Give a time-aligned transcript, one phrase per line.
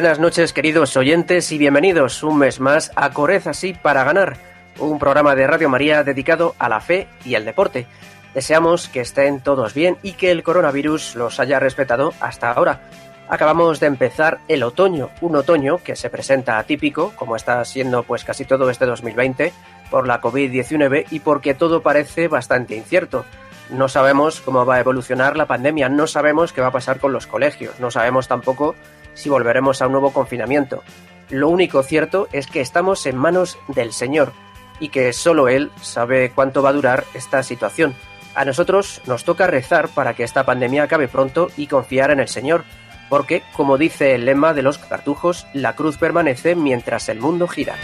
[0.00, 4.38] Buenas noches queridos oyentes y bienvenidos un mes más a Corred así para ganar,
[4.78, 7.86] un programa de Radio María dedicado a la fe y al deporte.
[8.32, 12.80] Deseamos que estén todos bien y que el coronavirus los haya respetado hasta ahora.
[13.28, 18.24] Acabamos de empezar el otoño, un otoño que se presenta atípico, como está siendo pues
[18.24, 19.52] casi todo este 2020,
[19.90, 23.26] por la COVID-19 y porque todo parece bastante incierto.
[23.68, 27.12] No sabemos cómo va a evolucionar la pandemia, no sabemos qué va a pasar con
[27.12, 28.74] los colegios, no sabemos tampoco
[29.14, 30.82] si volveremos a un nuevo confinamiento.
[31.30, 34.32] Lo único cierto es que estamos en manos del Señor
[34.80, 37.94] y que solo Él sabe cuánto va a durar esta situación.
[38.34, 42.28] A nosotros nos toca rezar para que esta pandemia acabe pronto y confiar en el
[42.28, 42.64] Señor,
[43.08, 47.76] porque, como dice el lema de los cartujos, la cruz permanece mientras el mundo gira.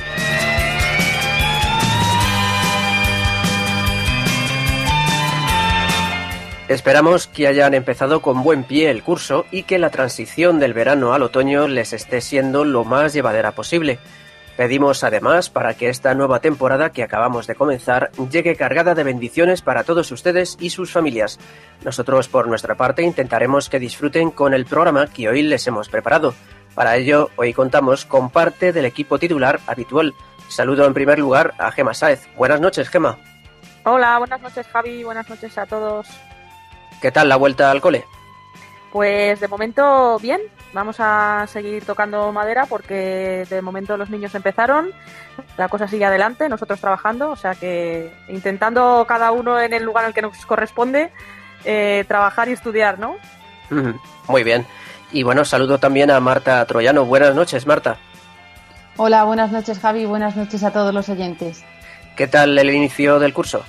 [6.69, 11.13] Esperamos que hayan empezado con buen pie el curso y que la transición del verano
[11.13, 14.01] al otoño les esté siendo lo más llevadera posible.
[14.57, 19.63] Pedimos además para que esta nueva temporada que acabamos de comenzar llegue cargada de bendiciones
[19.63, 21.39] para todos ustedes y sus familias.
[21.85, 26.35] Nosotros por nuestra parte intentaremos que disfruten con el programa que hoy les hemos preparado.
[26.75, 30.15] Para ello, hoy contamos con parte del equipo titular habitual.
[30.49, 32.27] Saludo en primer lugar a Gema Sáez.
[32.37, 33.19] Buenas noches, Gema.
[33.85, 35.05] Hola, buenas noches, Javi.
[35.05, 36.09] Buenas noches a todos.
[37.01, 38.05] ¿Qué tal la vuelta al cole?
[38.93, 40.41] Pues de momento bien,
[40.73, 44.91] vamos a seguir tocando madera porque de momento los niños empezaron,
[45.59, 50.05] la cosa sigue adelante, nosotros trabajando, o sea que intentando cada uno en el lugar
[50.07, 51.11] al que nos corresponde
[51.65, 53.17] eh, trabajar y estudiar, ¿no?
[54.29, 54.67] Muy bien.
[55.13, 57.05] Y bueno, saludo también a Marta Troyano.
[57.05, 57.97] Buenas noches, Marta.
[58.97, 60.07] Hola, buenas noches, Javi.
[60.07, 61.65] Buenas noches a todos los oyentes.
[62.17, 63.65] ¿Qué tal el inicio del curso?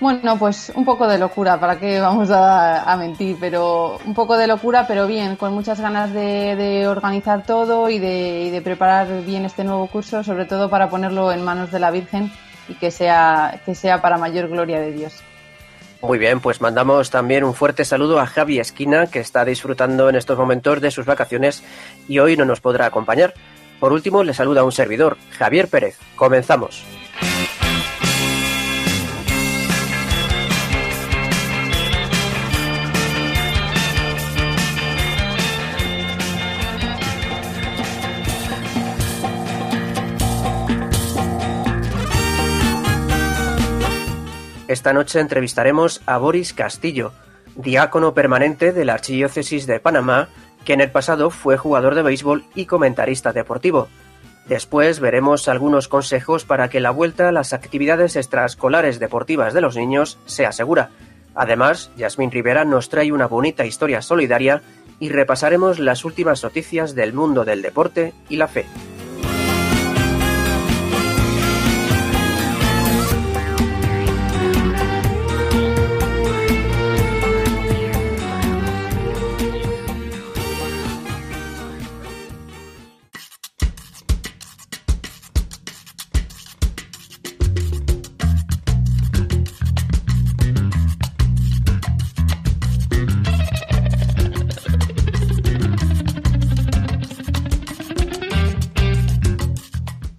[0.00, 3.36] Bueno, pues un poco de locura, ¿para qué vamos a, mentir?
[3.40, 8.60] Pero un poco de locura, pero bien, con muchas ganas de, organizar todo y de,
[8.62, 12.30] preparar bien este nuevo curso, sobre todo para ponerlo en manos de la Virgen
[12.68, 15.14] y que sea, que sea para mayor gloria de Dios.
[16.00, 20.14] Muy bien, pues mandamos también un fuerte saludo a Javi Esquina, que está disfrutando en
[20.14, 21.64] estos momentos de sus vacaciones
[22.06, 23.34] y hoy no nos podrá acompañar.
[23.80, 25.98] Por último, le saluda un servidor, Javier Pérez.
[26.14, 26.84] Comenzamos.
[44.68, 47.12] Esta noche entrevistaremos a Boris Castillo,
[47.56, 50.28] diácono permanente de la Archidiócesis de Panamá,
[50.66, 53.88] que en el pasado fue jugador de béisbol y comentarista deportivo.
[54.46, 59.74] Después veremos algunos consejos para que la vuelta a las actividades extraescolares deportivas de los
[59.74, 60.90] niños sea segura.
[61.34, 64.60] Además, Yasmín Rivera nos trae una bonita historia solidaria
[65.00, 68.66] y repasaremos las últimas noticias del mundo del deporte y la fe.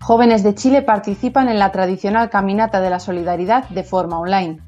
[0.09, 4.59] Jóvenes de Chile participan en la tradicional Caminata de la Solidaridad de forma online.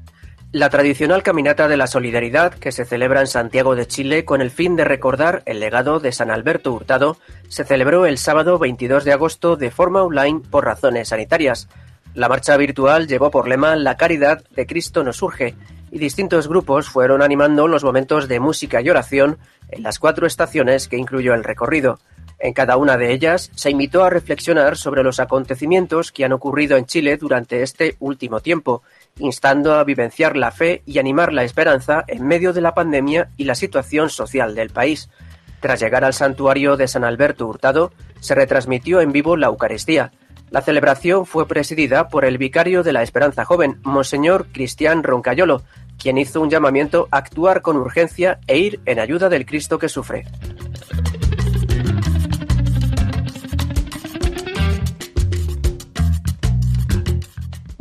[0.52, 4.52] La tradicional Caminata de la Solidaridad, que se celebra en Santiago de Chile con el
[4.52, 7.16] fin de recordar el legado de San Alberto Hurtado,
[7.48, 11.68] se celebró el sábado 22 de agosto de forma online por razones sanitarias.
[12.14, 15.56] La marcha virtual llevó por lema La caridad de Cristo nos urge
[15.90, 19.38] y distintos grupos fueron animando los momentos de música y oración
[19.70, 21.98] en las cuatro estaciones que incluyó el recorrido.
[22.44, 26.76] En cada una de ellas se invitó a reflexionar sobre los acontecimientos que han ocurrido
[26.76, 28.82] en Chile durante este último tiempo,
[29.20, 33.44] instando a vivenciar la fe y animar la esperanza en medio de la pandemia y
[33.44, 35.08] la situación social del país.
[35.60, 40.10] Tras llegar al santuario de San Alberto Hurtado, se retransmitió en vivo la Eucaristía.
[40.50, 45.62] La celebración fue presidida por el vicario de la Esperanza Joven, Monseñor Cristian Roncayolo,
[45.96, 49.88] quien hizo un llamamiento a actuar con urgencia e ir en ayuda del Cristo que
[49.88, 50.24] sufre.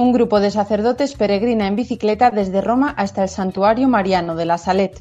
[0.01, 4.57] Un grupo de sacerdotes peregrina en bicicleta desde Roma hasta el santuario mariano de la
[4.57, 4.99] Salet.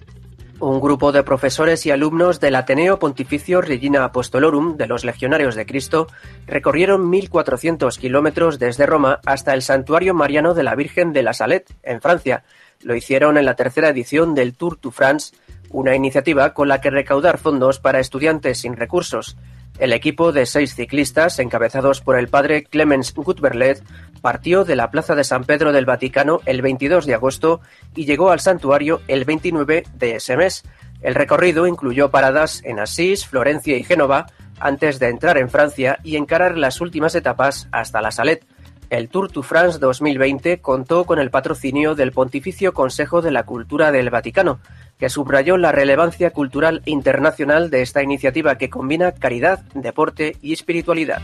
[0.60, 5.64] Un grupo de profesores y alumnos del Ateneo Pontificio Regina Apostolorum de los Legionarios de
[5.64, 6.06] Cristo
[6.46, 11.74] recorrieron 1.400 kilómetros desde Roma hasta el Santuario Mariano de la Virgen de la Salet,
[11.82, 12.44] en Francia.
[12.82, 15.34] Lo hicieron en la tercera edición del Tour to France,
[15.70, 19.38] una iniciativa con la que recaudar fondos para estudiantes sin recursos.
[19.80, 23.82] El equipo de seis ciclistas, encabezados por el padre Clemens Gutberlet,
[24.20, 27.62] partió de la Plaza de San Pedro del Vaticano el 22 de agosto
[27.94, 30.64] y llegó al santuario el 29 de ese mes.
[31.00, 34.26] El recorrido incluyó paradas en Asís, Florencia y Génova
[34.58, 38.44] antes de entrar en Francia y encarar las últimas etapas hasta la Salet.
[38.90, 43.92] El Tour to France 2020 contó con el patrocinio del Pontificio Consejo de la Cultura
[43.92, 44.58] del Vaticano,
[44.98, 51.22] que subrayó la relevancia cultural internacional de esta iniciativa que combina caridad, deporte y espiritualidad.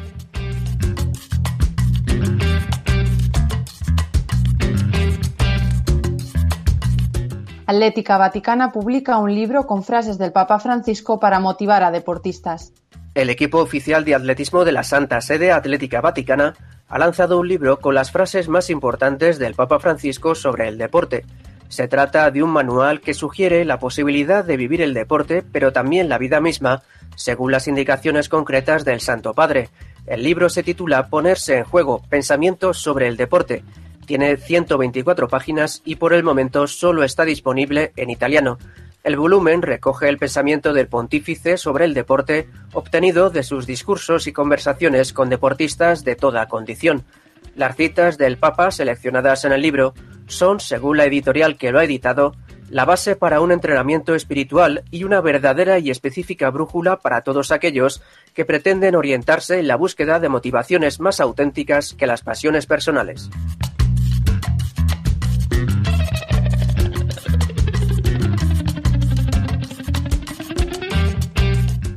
[7.66, 12.72] Atlética Vaticana publica un libro con frases del Papa Francisco para motivar a deportistas.
[13.16, 16.54] El equipo oficial de atletismo de la Santa Sede Atlética Vaticana
[16.88, 21.24] ha lanzado un libro con las frases más importantes del Papa Francisco sobre el deporte.
[21.68, 26.08] Se trata de un manual que sugiere la posibilidad de vivir el deporte, pero también
[26.08, 26.82] la vida misma,
[27.16, 29.70] según las indicaciones concretas del Santo Padre.
[30.06, 33.64] El libro se titula Ponerse en juego, pensamientos sobre el deporte.
[34.06, 38.58] Tiene 124 páginas y por el momento solo está disponible en italiano.
[39.06, 44.32] El volumen recoge el pensamiento del pontífice sobre el deporte obtenido de sus discursos y
[44.32, 47.04] conversaciones con deportistas de toda condición.
[47.54, 49.94] Las citas del Papa seleccionadas en el libro
[50.26, 52.34] son, según la editorial que lo ha editado,
[52.68, 58.02] la base para un entrenamiento espiritual y una verdadera y específica brújula para todos aquellos
[58.34, 63.30] que pretenden orientarse en la búsqueda de motivaciones más auténticas que las pasiones personales.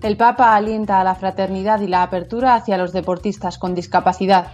[0.01, 4.53] El Papa alienta a la fraternidad y la apertura hacia los deportistas con discapacidad.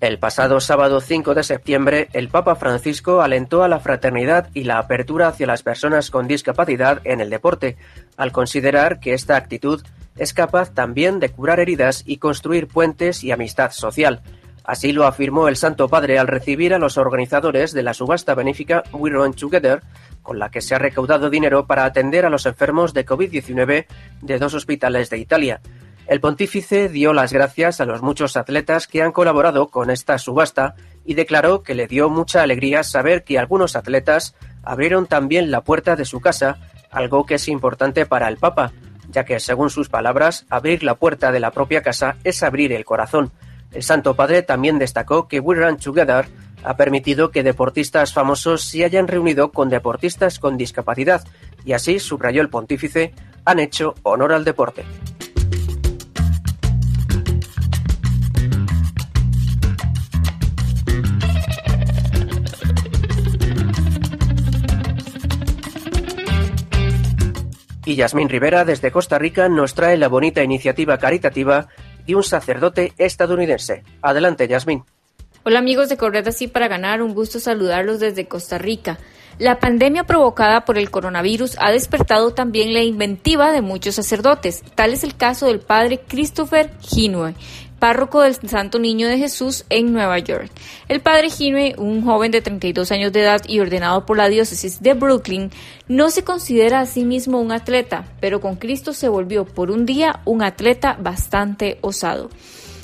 [0.00, 4.78] El pasado sábado 5 de septiembre, el Papa Francisco alentó a la fraternidad y la
[4.78, 7.76] apertura hacia las personas con discapacidad en el deporte,
[8.16, 9.82] al considerar que esta actitud
[10.16, 14.22] es capaz también de curar heridas y construir puentes y amistad social.
[14.70, 18.84] Así lo afirmó el Santo Padre al recibir a los organizadores de la subasta benéfica
[18.92, 19.82] We Run Together,
[20.22, 23.86] con la que se ha recaudado dinero para atender a los enfermos de COVID-19
[24.22, 25.60] de dos hospitales de Italia.
[26.06, 30.76] El pontífice dio las gracias a los muchos atletas que han colaborado con esta subasta
[31.04, 35.96] y declaró que le dio mucha alegría saber que algunos atletas abrieron también la puerta
[35.96, 36.58] de su casa,
[36.92, 38.70] algo que es importante para el Papa,
[39.08, 42.84] ya que, según sus palabras, abrir la puerta de la propia casa es abrir el
[42.84, 43.32] corazón.
[43.72, 46.26] El Santo Padre también destacó que We Run Together
[46.62, 51.22] ha permitido que deportistas famosos se hayan reunido con deportistas con discapacidad
[51.64, 53.14] y así, subrayó el pontífice,
[53.44, 54.84] han hecho honor al deporte.
[67.90, 71.66] Y Yasmín Rivera desde Costa Rica nos trae la bonita iniciativa caritativa
[72.10, 73.84] de un sacerdote estadounidense.
[74.02, 74.84] Adelante, Yasmín.
[75.44, 78.98] Hola amigos de Corred Así para Ganar, un gusto saludarlos desde Costa Rica.
[79.38, 84.62] La pandemia provocada por el coronavirus ha despertado también la inventiva de muchos sacerdotes.
[84.74, 87.34] Tal es el caso del padre Christopher Hinue,
[87.80, 90.52] párroco del Santo Niño de Jesús en Nueva York.
[90.88, 94.80] El padre Hinue, un joven de 32 años de edad y ordenado por la diócesis
[94.80, 95.50] de Brooklyn,
[95.88, 99.86] no se considera a sí mismo un atleta, pero con Cristo se volvió por un
[99.86, 102.30] día un atleta bastante osado.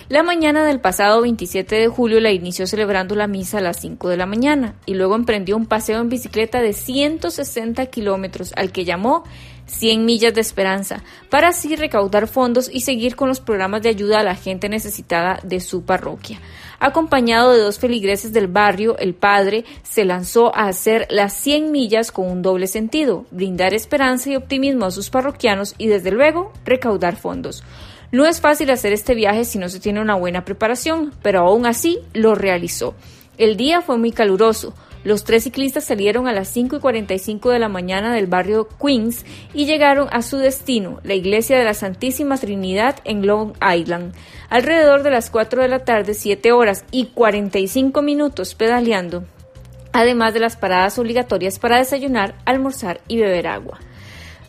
[0.09, 4.09] La mañana del pasado 27 de julio la inició celebrando la misa a las 5
[4.09, 8.85] de la mañana y luego emprendió un paseo en bicicleta de 160 kilómetros al que
[8.85, 9.25] llamó
[9.67, 14.21] 100 millas de esperanza para así recaudar fondos y seguir con los programas de ayuda
[14.21, 16.41] a la gente necesitada de su parroquia.
[16.79, 22.13] Acompañado de dos feligreses del barrio, el padre se lanzó a hacer las 100 millas
[22.13, 27.17] con un doble sentido, brindar esperanza y optimismo a sus parroquianos y desde luego recaudar
[27.17, 27.63] fondos.
[28.13, 31.67] No es fácil hacer este viaje si no se tiene una buena preparación, pero aún
[31.67, 32.95] así lo realizó.
[33.37, 34.75] El día fue muy caluroso,
[35.07, 39.25] Los tres ciclistas salieron a las 5 y 45 de la mañana del barrio Queens
[39.55, 44.17] y llegaron a su destino, la iglesia de la Santísima Trinidad en Long Island.
[44.49, 49.23] Alrededor de las 4 de la tarde, 7 horas y 45 minutos pedaleando,
[49.93, 53.79] además de las paradas obligatorias para desayunar, almorzar y beber agua.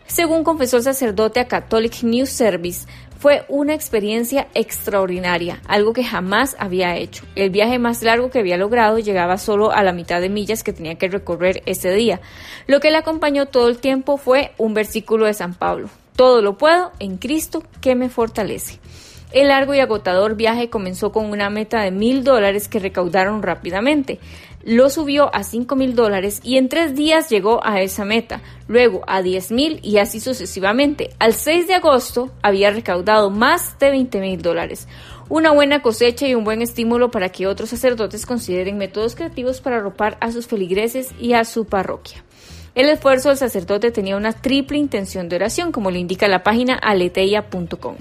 [0.07, 2.87] Según confesó el sacerdote a Catholic News Service,
[3.19, 7.25] fue una experiencia extraordinaria, algo que jamás había hecho.
[7.35, 10.73] El viaje más largo que había logrado llegaba solo a la mitad de millas que
[10.73, 12.21] tenía que recorrer ese día.
[12.67, 15.89] Lo que le acompañó todo el tiempo fue un versículo de San Pablo.
[16.15, 18.79] Todo lo puedo en Cristo que me fortalece.
[19.31, 24.19] El largo y agotador viaje comenzó con una meta de mil dólares que recaudaron rápidamente
[24.67, 29.01] lo subió a 5 mil dólares y en tres días llegó a esa meta, luego
[29.07, 31.11] a 10 mil y así sucesivamente.
[31.19, 34.89] Al 6 de agosto había recaudado más de 20 mil dólares.
[35.29, 39.77] Una buena cosecha y un buen estímulo para que otros sacerdotes consideren métodos creativos para
[39.77, 42.26] arropar a sus feligreses y a su parroquia.
[42.77, 46.75] El esfuerzo del sacerdote tenía una triple intención de oración, como le indica la página
[46.75, 47.95] aleteia.com.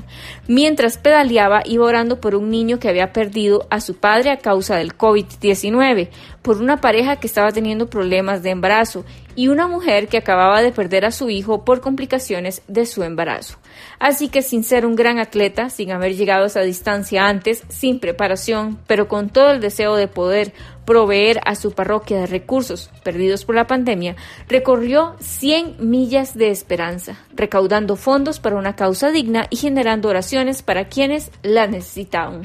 [0.48, 4.76] Mientras pedaleaba, iba orando por un niño que había perdido a su padre a causa
[4.76, 6.10] del COVID-19,
[6.42, 10.72] por una pareja que estaba teniendo problemas de embarazo y una mujer que acababa de
[10.72, 13.56] perder a su hijo por complicaciones de su embarazo.
[13.98, 17.98] Así que sin ser un gran atleta, sin haber llegado a esa distancia antes, sin
[17.98, 20.52] preparación, pero con todo el deseo de poder
[20.86, 24.16] proveer a su parroquia de recursos perdidos por la pandemia,
[24.48, 30.88] recorrió 100 millas de esperanza, recaudando fondos para una causa digna y generando oraciones para
[30.88, 32.42] quienes la necesitaban.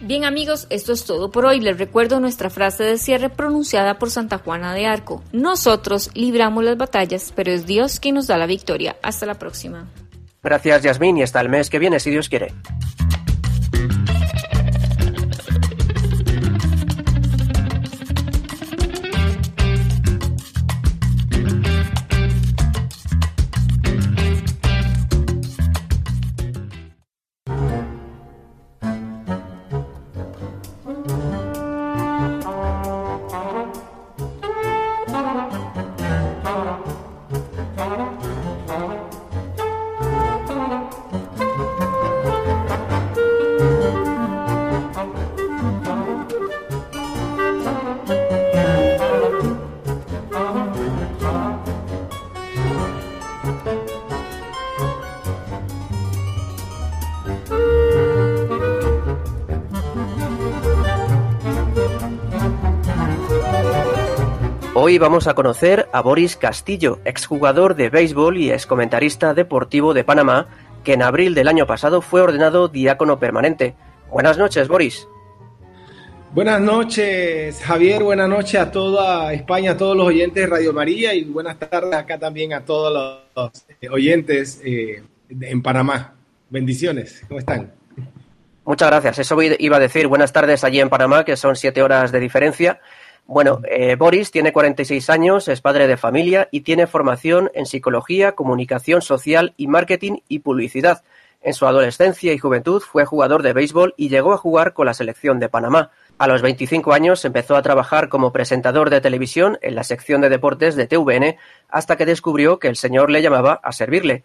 [0.00, 1.60] Bien amigos, esto es todo por hoy.
[1.60, 5.22] Les recuerdo nuestra frase de cierre pronunciada por Santa Juana de Arco.
[5.32, 8.96] Nosotros libramos las batallas, pero es Dios quien nos da la victoria.
[9.02, 9.88] Hasta la próxima.
[10.42, 12.52] Gracias Yasmín y hasta el mes que viene, si Dios quiere.
[64.94, 70.46] Hoy vamos a conocer a Boris Castillo, exjugador de béisbol y excomentarista deportivo de Panamá,
[70.84, 73.74] que en abril del año pasado fue ordenado diácono permanente.
[74.08, 75.08] Buenas noches, Boris.
[76.32, 78.04] Buenas noches, Javier.
[78.04, 81.92] Buenas noches a toda España, a todos los oyentes de Radio María y buenas tardes
[81.92, 86.14] acá también a todos los eh, oyentes eh, en Panamá.
[86.50, 87.20] Bendiciones.
[87.26, 87.72] ¿Cómo están?
[88.64, 89.18] Muchas gracias.
[89.18, 90.06] Eso iba a decir.
[90.06, 92.80] Buenas tardes allí en Panamá, que son siete horas de diferencia.
[93.26, 98.32] Bueno, eh, Boris tiene 46 años, es padre de familia y tiene formación en psicología,
[98.32, 101.02] comunicación social y marketing y publicidad.
[101.40, 104.94] En su adolescencia y juventud fue jugador de béisbol y llegó a jugar con la
[104.94, 105.90] selección de Panamá.
[106.18, 110.28] A los 25 años empezó a trabajar como presentador de televisión en la sección de
[110.28, 111.36] deportes de TVN
[111.68, 114.24] hasta que descubrió que el Señor le llamaba a servirle.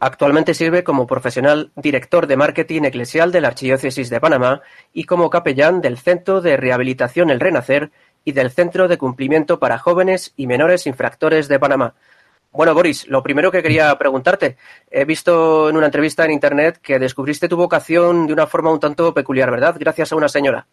[0.00, 4.62] Actualmente sirve como profesional director de marketing eclesial de la Archidiócesis de Panamá
[4.92, 7.92] y como capellán del Centro de Rehabilitación El Renacer
[8.24, 11.94] y del Centro de Cumplimiento para Jóvenes y Menores Infractores de Panamá.
[12.52, 14.56] Bueno, Boris, lo primero que quería preguntarte,
[14.90, 18.78] he visto en una entrevista en Internet que descubriste tu vocación de una forma un
[18.78, 19.76] tanto peculiar, ¿verdad?
[19.78, 20.66] Gracias a una señora.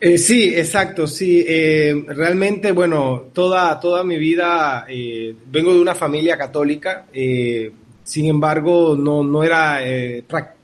[0.00, 1.44] Eh, sí, exacto, sí.
[1.46, 8.96] Eh, realmente, bueno, toda, toda mi vida eh, vengo de una familia católica, sin embargo,
[8.98, 9.80] no, no era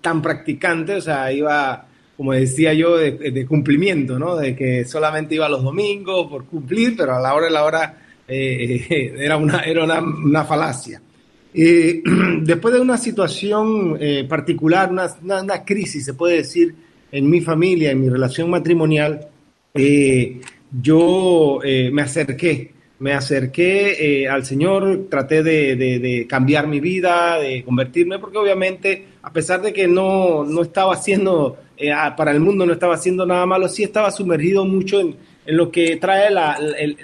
[0.00, 4.36] tan practicante, o sea, iba como decía yo, de, cumplimiento, ¿no?
[4.36, 7.98] De que solamente iba los domingos por cumplir, pero a la hora de la hora
[8.28, 11.00] eh, era, una, era una, falacia.
[11.52, 16.74] después de una situación eh, particular, una, crisis, se puede decir,
[17.10, 19.28] en mi familia, en mi relación matrimonial,
[19.74, 20.40] eh,
[20.80, 28.18] yo me acerqué, me acerqué al Señor, traté de, de, cambiar mi vida, de convertirme,
[28.18, 32.72] porque obviamente, a pesar de que no, no estaba haciendo eh, para el mundo no
[32.72, 36.28] estaba haciendo nada malo, sí estaba sumergido mucho en, lo que trae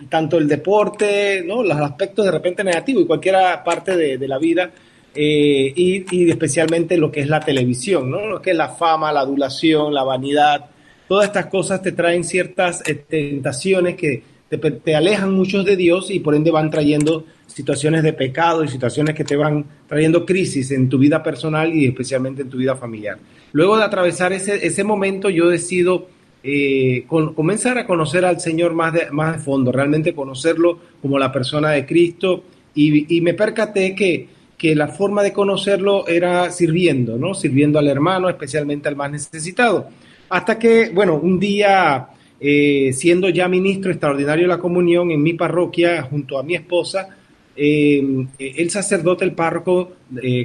[0.09, 1.65] tanto el deporte, ¿no?
[1.65, 3.35] los aspectos de repente negativos y cualquier
[3.65, 4.71] parte de, la vida,
[5.13, 8.27] eh, y, especialmente lo que es la televisión, ¿no?
[8.27, 10.67] lo que es la fama, la adulación, la vanidad,
[11.09, 16.21] todas estas cosas te traen ciertas eh, tentaciones que te, alejan muchos de Dios y
[16.21, 17.25] por ende van trayendo
[17.59, 21.87] situaciones de pecado y situaciones que te van trayendo crisis en tu vida personal y
[21.87, 23.19] especialmente en tu vida familiar.
[23.51, 26.07] Luego de atravesar ese, ese momento, yo decido
[26.45, 31.33] eh, comenzar a conocer al Señor más de, más de fondo, realmente conocerlo como la
[31.33, 32.45] persona de Cristo
[32.77, 37.35] y, me percaté que, que la forma de conocerlo era sirviendo, ¿no?
[37.35, 39.89] Sirviendo al hermano, especialmente al más necesitado.
[40.29, 42.07] Hasta que, bueno, un día,
[42.39, 47.18] eh, siendo ya ministro extraordinario de la comunión en mi parroquia, junto a mi esposa,
[47.59, 49.93] eh, el sacerdote, el párroco,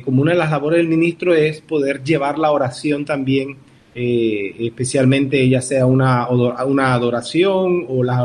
[0.03, 3.57] como una de las labores del ministro es poder llevar la oración también
[3.95, 8.19] eh, especialmente ya sea una, una adoración o las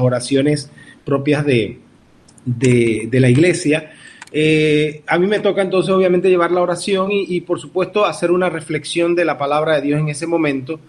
[0.00, 0.70] oraciones,
[1.04, 1.78] propias de,
[2.46, 3.90] de, la iglesia.
[4.32, 8.48] Eh, a mí me toca entonces obviamente llevar la oración y, por supuesto hacer una
[8.48, 10.80] reflexión de la palabra de Dios en ese momento.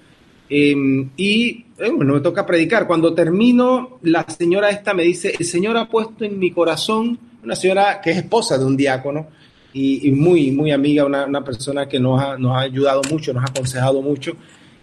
[0.50, 2.88] Em, y eh, bueno, me toca predicar.
[2.88, 7.56] Cuando termino, la señora esta me dice, el Señor ha puesto en mi corazón, una
[7.56, 9.28] señora que es esposa de un diácono,
[9.74, 13.44] y, muy, muy amiga, una, una persona que nos ha, nos ha, ayudado mucho, nos
[13.44, 14.34] ha aconsejado mucho.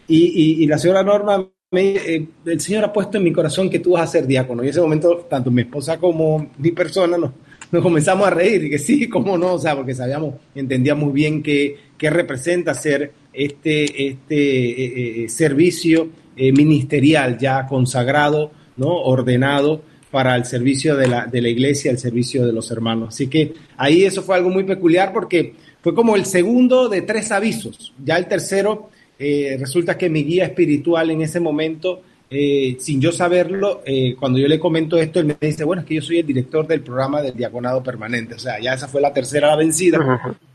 [0.08, 3.92] Y, y, la señora Norma, eh, el Señor ha puesto en mi corazón que tú
[3.92, 4.62] vas a ser diácono.
[4.62, 7.30] Y en ese momento, tanto mi esposa como mi persona nos,
[7.70, 11.40] nos comenzamos a reír, y que sí, cómo no, o sea, porque sabíamos, entendíamos bien
[11.40, 18.88] qué, qué representa ser este, este eh, eh, servicio ministerial ya consagrado, ¿no?
[18.88, 23.10] ordenado para el servicio de la, de la iglesia, el servicio de los hermanos.
[23.14, 27.30] Así que ahí eso fue algo muy peculiar porque fue como el segundo de tres
[27.30, 27.92] avisos.
[28.04, 33.12] Ya el tercero, eh, resulta que mi guía espiritual en ese momento, eh, sin yo
[33.12, 36.18] saberlo, eh, cuando yo le comento esto, él me dice, bueno, es que yo soy
[36.18, 38.34] el director del programa del diaconado permanente.
[38.34, 39.98] O sea, ya esa fue la tercera vencida.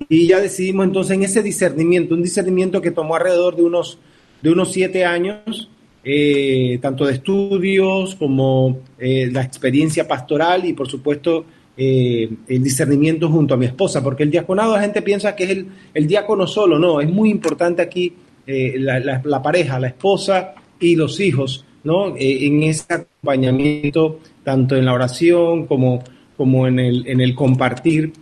[0.10, 4.00] Y ya decidimos entonces en ese discernimiento, un discernimiento que tomó alrededor de unos,
[4.42, 5.70] de unos siete años,
[6.08, 11.46] eh, tanto de estudios como eh, la experiencia pastoral y por supuesto
[11.76, 15.50] eh, el discernimiento junto a mi esposa, porque el diaconado la gente piensa que es
[15.50, 18.14] el, el diácono solo, no, es muy importante aquí
[18.46, 22.16] la, pareja, la esposa y los hijos, ¿no?
[22.16, 26.04] en ese acompañamiento, tanto en la oración como,
[26.38, 28.14] como en, el, en el compartir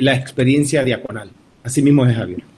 [0.00, 1.30] la experiencia diaconal.
[1.62, 2.53] Así mismo es Javier.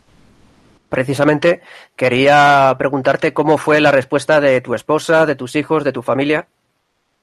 [0.97, 1.61] Precisamente
[1.95, 6.49] quería preguntarte cómo fue la respuesta de tu esposa, de tus hijos, de tu familia.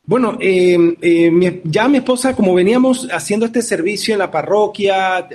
[0.05, 5.27] Bueno, eh, eh, ya mi esposa, como veníamos haciendo este servicio en la parroquia,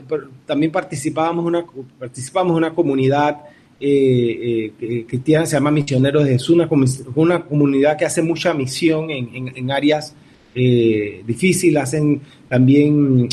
[0.46, 1.66] también participábamos en una,
[1.98, 3.38] participamos en una comunidad
[3.80, 6.56] eh, cristiana, se llama Misioneros de Jesús,
[7.16, 10.14] una, comunidad que hace mucha misión en, áreas
[10.54, 13.28] difíciles, hacen también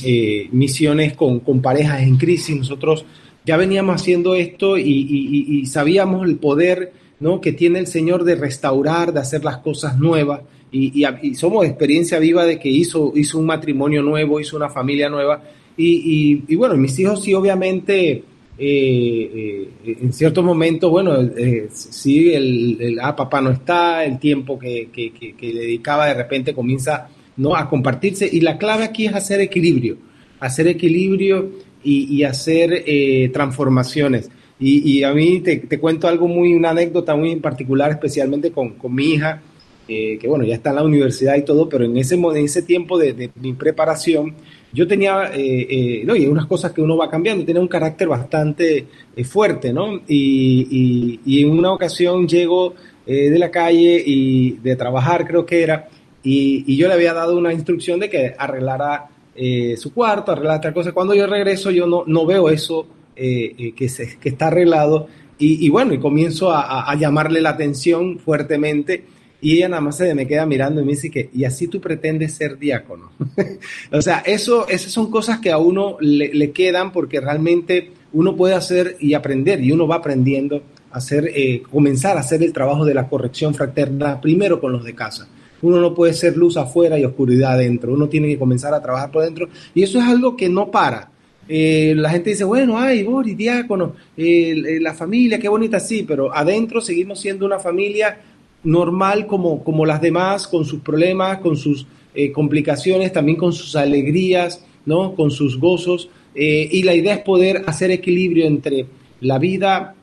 [0.51, 2.55] misiones con, con parejas en crisis.
[2.55, 3.05] Nosotros
[3.45, 7.39] ya veníamos haciendo esto y, sabíamos el poder ¿no?
[7.39, 10.41] que tiene el Señor de restaurar, de hacer las cosas nuevas.
[10.71, 11.05] Y,
[11.35, 15.41] somos experiencia viva de que hizo, hizo un matrimonio nuevo, hizo una familia nueva.
[15.77, 18.23] Y, bueno, mis hijos sí, obviamente,
[18.57, 24.57] eh, eh, en ciertos momentos, bueno, eh, sí, el, ah, papá no está, el tiempo
[24.57, 27.55] que, que, dedicaba de repente comienza ¿no?
[27.55, 28.27] a compartirse.
[28.31, 29.97] Y la clave aquí es hacer equilibrio,
[30.39, 31.51] hacer equilibrio
[31.85, 34.29] y, hacer eh, transformaciones.
[34.59, 39.41] Y, a mí te, cuento algo muy, una anécdota muy particular, especialmente con, mi hija,
[39.87, 42.63] eh, que bueno, ya está en la universidad y todo, pero en ese, en ese
[42.63, 44.33] tiempo de, mi preparación,
[44.73, 48.87] yo tenía, eh, no, y unas cosas que uno va cambiando, tenía un carácter bastante
[49.23, 50.01] fuerte, ¿no?
[50.07, 52.73] Y, y, en una ocasión llego
[53.05, 55.87] de la calle y de trabajar, creo que era,
[56.25, 60.73] y, yo le había dado una instrucción de que arreglara eh, su cuarto, arreglar otra
[60.73, 60.93] cosa.
[60.93, 65.07] Cuando yo regreso, yo no, no veo eso eh, eh, que, se, que está arreglado.
[65.37, 69.03] Y, bueno, y comienzo a, llamarle la atención fuertemente.
[69.41, 71.81] Y ella nada más se me queda mirando y me dice que, y así tú
[71.81, 73.11] pretendes ser diácono.
[73.91, 78.55] o sea, eso, esas son cosas que a uno le, quedan porque realmente uno puede
[78.55, 81.29] hacer y aprender, y uno va aprendiendo a hacer,
[81.69, 85.27] comenzar a hacer el trabajo de la corrección fraterna primero con los de casa.
[85.61, 87.93] Uno no puede ser luz afuera y oscuridad adentro.
[87.93, 89.47] Uno tiene que comenzar a trabajar por dentro.
[89.73, 91.09] Y eso es algo que no para.
[91.47, 96.81] Eh, la gente dice, bueno, ay, Boris, diácono, la familia, qué bonita, sí, pero adentro
[96.81, 98.17] seguimos siendo una familia
[98.63, 103.75] normal como, como las demás, con sus problemas, con sus eh, complicaciones, también con sus
[103.75, 105.15] alegrías, ¿no?
[105.15, 106.09] con sus gozos.
[106.33, 108.87] Eh, y la idea es poder hacer equilibrio entre
[109.21, 109.95] la vida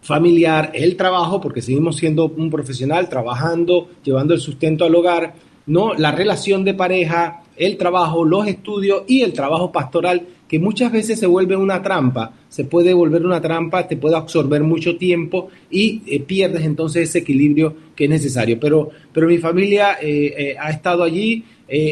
[0.00, 5.34] familiar, el trabajo, porque seguimos siendo un profesional trabajando, llevando el sustento al hogar,
[5.66, 5.94] ¿no?
[5.94, 11.20] La relación de pareja, el trabajo, los estudios y el trabajo pastoral, que muchas veces
[11.20, 16.02] se vuelve una trampa, se puede volver una trampa, te puede absorber mucho tiempo y
[16.06, 18.58] eh, pierdes entonces ese equilibrio que es necesario.
[18.58, 21.44] Pero, pero mi familia eh, eh, ha estado allí,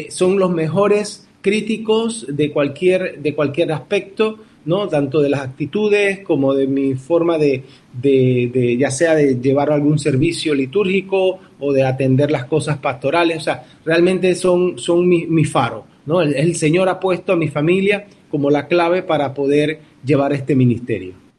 [0.09, 4.87] son los mejores críticos de cualquier, de cualquier aspecto, ¿no?
[4.87, 9.99] Tanto de las actitudes como de mi forma de, de, ya sea de llevar algún
[9.99, 13.37] servicio litúrgico o de atender las cosas pastorales.
[13.37, 16.21] O sea, realmente son, son mi, mi faro, ¿no?
[16.21, 21.29] el Señor ha puesto a mi familia como la clave para poder llevar este ministerio.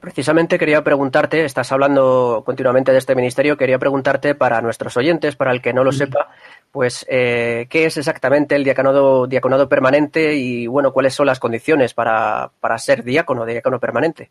[0.00, 5.50] Precisamente quería preguntarte, estás hablando continuamente de este ministerio, quería preguntarte para nuestros oyentes, para
[5.50, 6.30] el que no lo sepa,
[6.72, 11.94] pues eh, qué es exactamente el diaconado, diaconado permanente y bueno, cuáles son las condiciones
[11.94, 14.30] para, ser diácono, diácono permanente.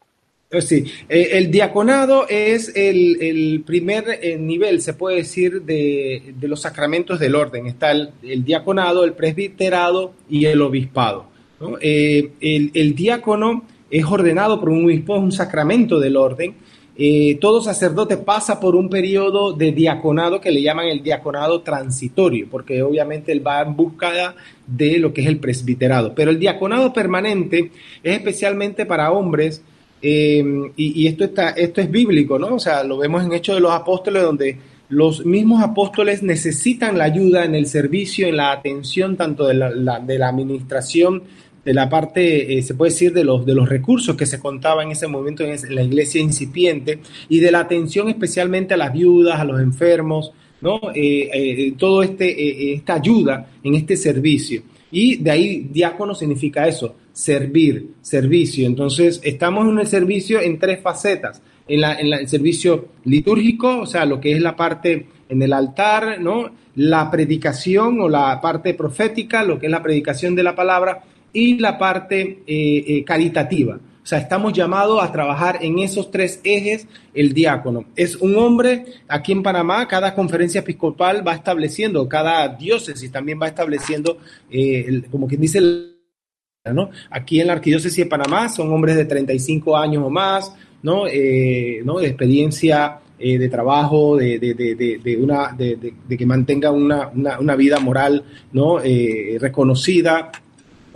[0.49, 7.19] Eh, sí, eh, el diaconado es el, primer nivel, se puede decir, de, los sacramentos
[7.19, 7.67] del orden.
[7.67, 11.37] Está el, el diaconado, el presbiterado y el obispado.
[11.81, 12.31] Eh,
[12.73, 16.55] el, diácono es ordenado por un obispo, es un sacramento del orden.
[16.99, 22.47] Eh, todo sacerdote pasa por un periodo de diaconado que le llaman el diaconado transitorio,
[22.49, 26.15] porque obviamente él va en busca de lo que es el presbiterado.
[26.15, 29.61] Pero el diaconado permanente es especialmente para hombres,
[30.01, 30.43] eh,
[30.75, 32.55] y, esto, está, esto es bíblico, ¿no?
[32.55, 34.57] O sea, lo vemos en Hechos de los Apóstoles, donde
[34.89, 39.99] los mismos apóstoles necesitan la ayuda en el servicio, en la atención tanto de la,
[39.99, 41.23] de la administración
[41.67, 44.83] de la parte, eh, se puede decir, de los, de los recursos que se contaba
[44.83, 49.37] en ese momento en la iglesia incipiente y de la atención especialmente a las viudas,
[49.37, 50.79] a los enfermos, ¿no?
[50.95, 54.63] Eh, eh, todo este, esta ayuda en este servicio.
[54.91, 58.65] Y de ahí diácono significa eso, servir, servicio.
[58.65, 61.41] Entonces, estamos en el servicio en tres facetas.
[61.67, 65.51] En, la, en el servicio litúrgico, o sea, lo que es la parte en el
[65.51, 66.49] altar, ¿no?
[66.75, 71.59] La predicación o la parte profética, lo que es la predicación de la palabra, y
[71.59, 73.05] la parte eh, eh.
[73.69, 77.85] O sea, estamos llamados a trabajar en esos tres ejes el diácono.
[77.95, 83.47] Es un hombre, aquí en Panamá, cada conferencia episcopal va estableciendo, cada diócesis también va
[83.47, 84.17] estableciendo,
[84.49, 85.59] eh, como quien dice,
[86.73, 86.89] ¿no?
[87.09, 91.03] Aquí en la arquidiócesis de Panamá son hombres de 35 años o más, ¿no?
[91.03, 91.99] ¿no?
[91.99, 97.55] De experiencia de trabajo, de, de, de, de una, de, que mantenga una, una, una,
[97.55, 98.79] vida moral ¿no?
[99.39, 100.31] reconocida,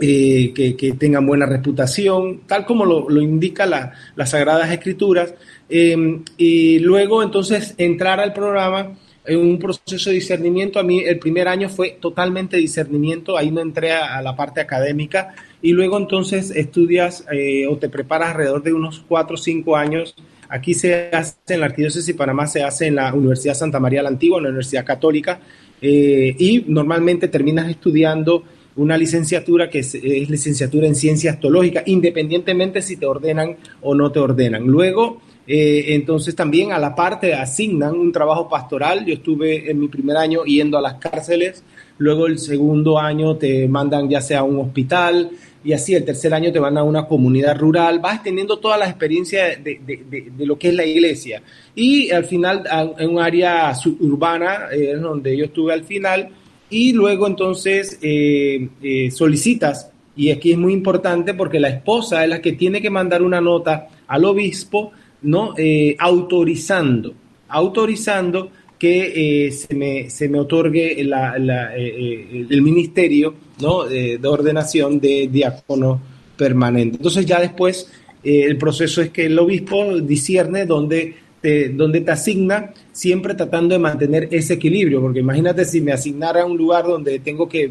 [0.04, 5.32] eh, que, tengan buena reputación, tal como lo, lo indica la, las Sagradas Escrituras,
[5.68, 10.80] eh, y luego entonces entrar al programa en un proceso de discernimiento.
[10.80, 15.36] A mí el primer año fue totalmente discernimiento, ahí no entré a, la parte académica,
[15.62, 20.16] y luego entonces estudias eh, o te preparas alrededor de unos cuatro o cinco años.
[20.48, 24.02] Aquí se hace en la Arquidiócesis de Panamá, se hace en la Universidad Santa María
[24.02, 25.38] la Antigua, en la Universidad Católica,
[25.80, 28.42] y normalmente terminas estudiando
[28.76, 34.18] una licenciatura que es, licenciatura en ciencias teológicas, independientemente si te ordenan o no te
[34.18, 34.64] ordenan.
[34.64, 39.04] Luego, eh, entonces también a la parte asignan un trabajo pastoral.
[39.04, 41.62] Yo estuve en mi primer año yendo a las cárceles,
[41.98, 45.30] luego el segundo año te mandan ya sea a un hospital
[45.64, 48.00] y así el tercer año te van a una comunidad rural.
[48.00, 51.42] Vas teniendo todas las experiencias de, de, lo que es la iglesia.
[51.74, 52.64] Y al final,
[52.98, 56.30] en un área suburbana, eh, donde yo estuve al final,
[56.72, 62.30] y luego entonces eh, eh, solicitas, y aquí es muy importante porque la esposa es
[62.30, 64.90] la que tiene que mandar una nota al obispo,
[65.22, 65.54] ¿no?
[65.56, 67.14] Eh, autorizando,
[67.48, 73.84] autorizando que se, me, se me otorgue el ministerio ¿no?
[73.84, 76.00] de ordenación de diácono
[76.36, 76.96] permanente.
[76.96, 77.88] Entonces ya después
[78.24, 83.78] el proceso es que el obispo discierne dónde te, donde te asigna, siempre tratando de
[83.80, 87.70] mantener ese equilibrio, porque imagínate si me asignara a un lugar donde tengo que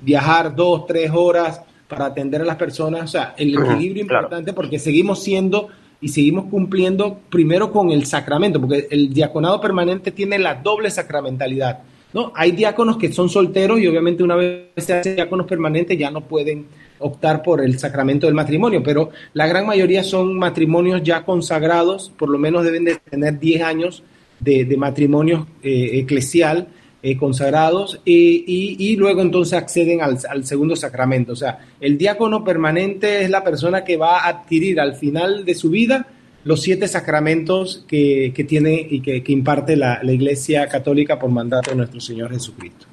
[0.00, 4.78] viajar dos, tres horas para atender a las personas, o sea, el equilibrio importante porque
[4.78, 5.68] seguimos siendo
[6.00, 11.80] y seguimos cumpliendo primero con el sacramento, porque el diaconado permanente tiene la doble sacramentalidad.
[12.12, 12.32] ¿no?
[12.36, 16.20] Hay diáconos que son solteros y obviamente una vez se hace diáconos permanentes ya no
[16.20, 16.66] pueden
[17.00, 22.28] optar por el sacramento del matrimonio, pero la gran mayoría son matrimonios ya consagrados, por
[22.28, 24.02] lo menos deben de tener 10 años
[24.40, 26.68] de, de matrimonio eh, eclesial
[27.00, 31.32] eh, consagrados y, luego entonces acceden al, segundo sacramento.
[31.32, 35.54] O sea, el diácono permanente es la persona que va a adquirir al final de
[35.54, 36.08] su vida
[36.42, 42.00] los siete sacramentos que, tiene y que, imparte la, Iglesia Católica por mandato de nuestro
[42.00, 42.86] Señor Jesucristo.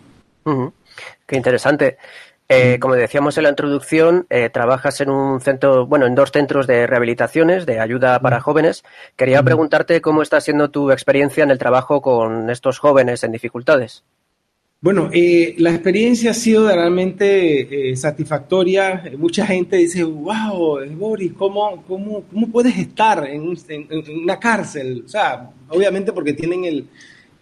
[1.26, 1.98] Qué interesante.
[2.48, 6.68] Eh, como decíamos en la introducción, eh, trabajas en un centro, bueno, en dos centros
[6.68, 8.84] de rehabilitaciones, de ayuda para jóvenes.
[9.16, 14.04] Quería preguntarte cómo está siendo tu experiencia en el trabajo con estos jóvenes en dificultades.
[14.80, 19.04] Bueno, eh, la experiencia ha sido realmente satisfactoria.
[19.18, 23.56] Mucha gente dice, wow, Boris, ¿cómo, cómo, cómo puedes estar en,
[24.22, 25.02] una cárcel?
[25.04, 26.88] O sea, obviamente porque tienen el,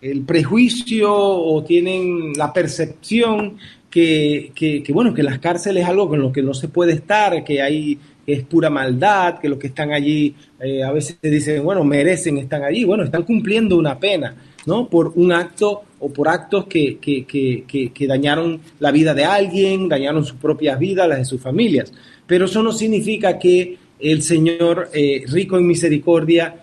[0.03, 3.57] el prejuicio o tienen la percepción
[3.93, 7.61] que, bueno, que las cárceles es algo con lo que no se puede estar, que
[7.61, 12.37] hay es pura maldad, que los que están allí eh, a veces dicen, bueno, merecen,
[12.37, 14.35] están allí, bueno, están cumpliendo una pena.
[14.65, 14.87] ¿no?
[14.87, 20.37] Por un acto o por actos que, que, dañaron la vida de alguien, dañaron sus
[20.37, 21.91] propias vidas, las de sus familias.
[22.25, 26.55] Pero eso no significa que el Señor, eh, rico en misericordia,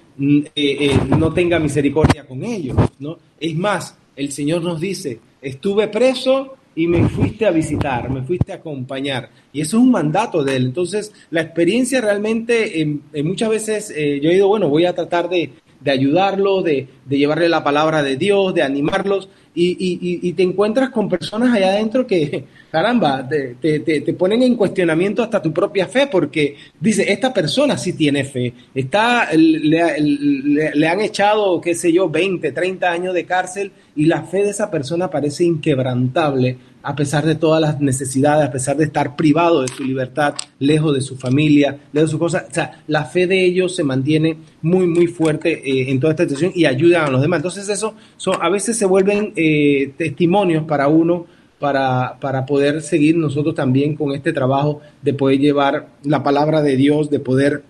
[0.54, 3.18] eh, no tenga misericordia con ellos, ¿no?
[3.38, 8.52] Es más, el Señor nos dice, estuve preso y me fuiste a visitar, me fuiste
[8.52, 9.30] a acompañar.
[9.52, 10.66] Y eso es un mandato de Él.
[10.66, 15.90] Entonces, la experiencia realmente, muchas veces yo he ido, bueno, voy a tratar de, de
[15.90, 20.90] ayudarlo, de, de, llevarle la palabra de Dios, de animarlos, y, y, y, te encuentras
[20.90, 25.88] con personas allá adentro que, caramba, te, te, te, ponen en cuestionamiento hasta tu propia
[25.88, 31.74] fe, porque dice, esta persona sí tiene fe, está, le, le, le han echado, qué
[31.74, 36.56] sé yo, 20, 30 años de cárcel, y la fe de esa persona parece inquebrantable
[36.82, 40.94] a pesar de todas las necesidades, a pesar de estar privado de su libertad, lejos
[40.94, 42.46] de su familia, lejos de sus cosas.
[42.50, 46.24] O sea, la fe de ellos se mantiene muy, muy fuerte eh, en toda esta
[46.24, 47.38] situación y ayudan a los demás.
[47.38, 51.26] Entonces, eso son, a veces se vuelven eh, testimonios para uno.
[51.60, 56.74] Para, para poder seguir nosotros también con este trabajo de poder llevar la palabra de
[56.74, 57.64] Dios, de poder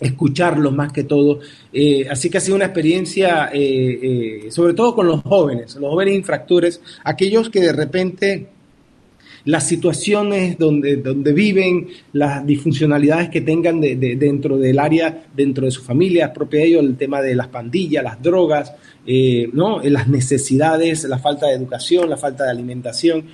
[0.00, 1.40] escucharlos más que todo.
[1.72, 5.90] Eh, así que ha sido una experiencia, eh, eh, sobre todo con los jóvenes, los
[5.90, 8.46] jóvenes infractores, aquellos que de repente
[9.44, 15.70] las situaciones donde, donde viven, las disfuncionalidades que tengan de, dentro del área, dentro de
[15.70, 18.74] su familia, propio de ellos, el tema de las pandillas, las drogas,
[19.54, 19.80] ¿no?
[19.82, 23.24] las necesidades, la falta de educación, la falta de alimentación,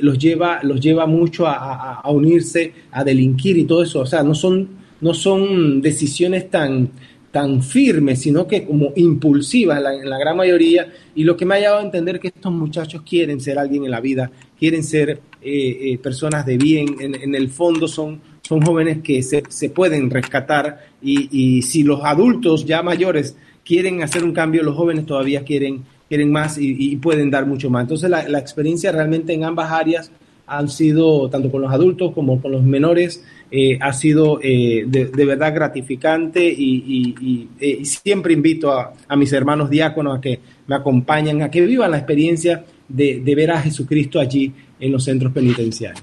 [0.00, 4.00] los, lleva, los lleva mucho a, a unirse, a delinquir y todo eso.
[4.00, 6.90] O sea, no son no son decisiones tan,
[7.32, 10.86] tan firmes, sino que como impulsivas en la, gran mayoría.
[11.14, 13.90] Y lo que me ha llevado a entender que estos muchachos quieren ser alguien en
[13.90, 18.98] la vida, quieren ser eh, eh, personas de bien, en, el fondo son, son jóvenes
[19.02, 24.32] que se, se pueden rescatar y, y, si los adultos ya mayores quieren hacer un
[24.32, 27.82] cambio, los jóvenes todavía quieren, quieren más y, pueden dar mucho más.
[27.82, 30.12] Entonces la, la experiencia realmente en ambas áreas
[30.46, 35.26] han sido, tanto con los adultos como con los menores, eh, ha sido eh, de,
[35.26, 41.50] verdad gratificante y, eh, siempre invito a, mis hermanos diáconos a que me acompañen, a
[41.50, 46.02] que vivan la experiencia de, ver a Jesucristo allí en los centros penitenciarios.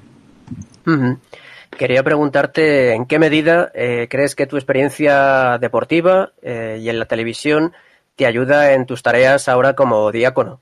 [1.75, 7.73] Quería preguntarte en qué medida crees que tu experiencia deportiva y en la televisión
[8.15, 10.62] te ayuda en tus tareas ahora como diácono.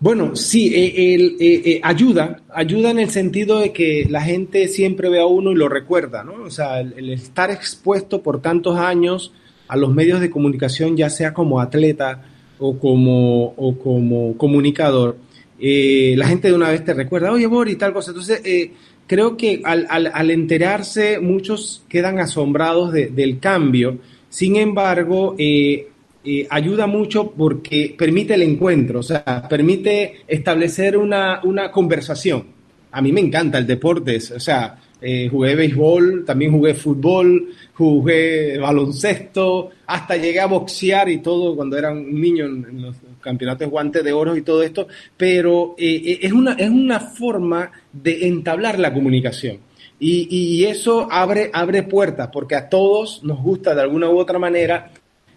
[0.00, 5.10] Bueno, sí, eh, eh, eh, ayuda, ayuda en el sentido de que la gente siempre
[5.10, 6.42] ve a uno y lo recuerda, ¿no?
[6.44, 9.34] O sea, el, estar expuesto por tantos años
[9.68, 12.22] a los medios de comunicación, ya sea como atleta
[12.58, 15.18] o como, o como comunicador,
[15.58, 18.12] la gente de una vez te recuerda, oye, Bori, tal cosa.
[18.12, 18.40] Entonces,
[19.06, 23.98] creo que al, al, enterarse, muchos quedan asombrados del cambio.
[24.30, 25.88] Sin embargo, eh,
[26.50, 32.44] ayuda mucho porque permite el encuentro, o sea, permite establecer una, una conversación.
[32.92, 38.58] A mí me encanta el deporte, o sea, eh, jugué béisbol, también jugué fútbol, jugué
[38.58, 44.04] baloncesto, hasta llegué a boxear y todo cuando era un niño en, los campeonatos guantes
[44.04, 48.92] de oro y todo esto, pero eh, es, una, es una forma de entablar la
[48.92, 49.58] comunicación.
[49.98, 54.38] Y, y, eso abre, abre puertas, porque a todos nos gusta de alguna u otra
[54.38, 54.90] manera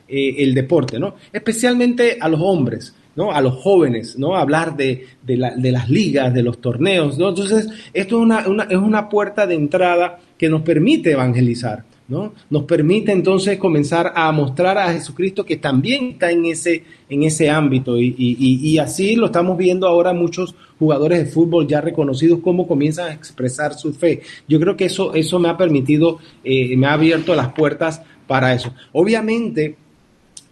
[0.07, 1.15] eh, el deporte, ¿no?
[1.31, 3.31] Especialmente a los hombres, ¿no?
[3.31, 4.35] A los jóvenes, ¿no?
[4.35, 7.29] Hablar de, de, las ligas, de los torneos, ¿no?
[7.29, 11.83] Entonces, esto es una, una, es una puerta de entrada que nos permite evangelizar.
[12.07, 12.33] ¿no?
[12.49, 17.49] Nos permite entonces comenzar a mostrar a Jesucristo que también está en ese, en ese
[17.49, 22.67] ámbito y, y, así lo estamos viendo ahora muchos jugadores de fútbol ya reconocidos cómo
[22.67, 24.21] comienzan a expresar su fe.
[24.47, 28.53] Yo creo que eso, eso me ha permitido, eh, me ha abierto las puertas para
[28.53, 28.73] eso.
[28.91, 29.77] Obviamente,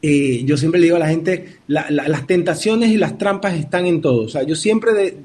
[0.01, 4.01] eh, yo siempre le digo a la gente, las tentaciones y las trampas están en
[4.01, 4.23] todo.
[4.23, 5.15] O sea, yo siempre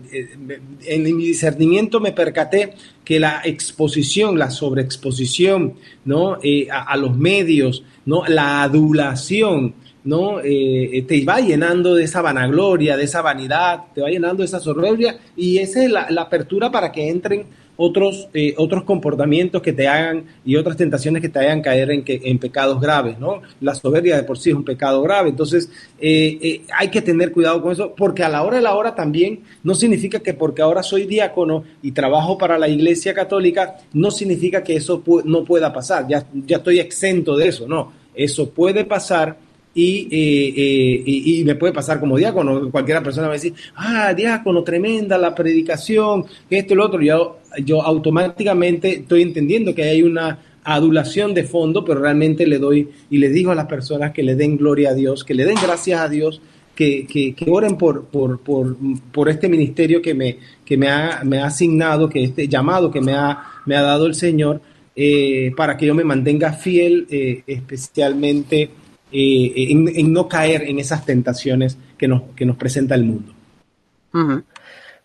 [0.86, 6.38] en mi discernimiento me percaté que la exposición, la sobreexposición, ¿no?
[6.42, 8.24] Eh, a, los medios, ¿no?
[8.26, 10.40] La adulación, ¿no?
[10.42, 14.60] Eh, te va llenando de esa vanagloria, de esa vanidad, te va llenando de esa
[14.60, 19.86] soberbia y esa es la, apertura para que entren otros, eh, otros comportamientos que te
[19.86, 23.42] hagan y otras tentaciones que te hagan caer en, que, en pecados graves, ¿no?
[23.60, 27.32] La soberbia de por sí es un pecado grave, entonces eh, eh, hay que tener
[27.32, 30.62] cuidado con eso, porque a la hora de la hora también no significa que porque
[30.62, 35.72] ahora soy diácono y trabajo para la Iglesia Católica, no significa que eso no pueda
[35.72, 39.45] pasar, ya, ya estoy exento de eso, no, eso puede pasar
[39.78, 42.70] y, eh, y, me puede pasar como diácono.
[42.70, 47.02] Cualquiera persona va a decir, ah, diácono, tremenda la predicación, esto y lo otro.
[47.02, 52.88] Yo, yo automáticamente estoy entendiendo que hay una adulación de fondo, pero realmente le doy
[53.10, 55.58] y le digo a las personas que le den gloria a Dios, que le den
[55.62, 56.40] gracias a Dios,
[56.74, 58.76] que, que, que oren por, por, por,
[59.12, 63.02] por, este ministerio que, me, que me, ha, me ha asignado, que este llamado que
[63.02, 64.62] me ha, me ha dado el Señor,
[64.94, 68.70] eh, para que yo me mantenga fiel, eh, especialmente
[69.12, 73.32] eh, en, no caer en esas tentaciones que nos, que nos presenta el mundo.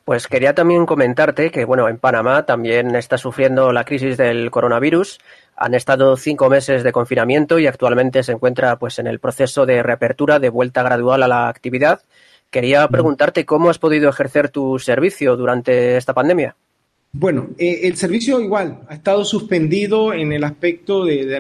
[0.06, 5.20] Pues quería también comentarte que, bueno, en Panamá también está sufriendo la crisis del coronavirus.
[5.56, 9.84] Han estado cinco meses de confinamiento y actualmente se encuentra pues en el proceso de
[9.84, 12.02] reapertura, de vuelta gradual a la actividad.
[12.50, 16.56] Quería preguntarte cómo has podido ejercer tu servicio durante esta pandemia.
[17.14, 21.40] Bueno, eh, el servicio igual ha estado suspendido en el aspecto de,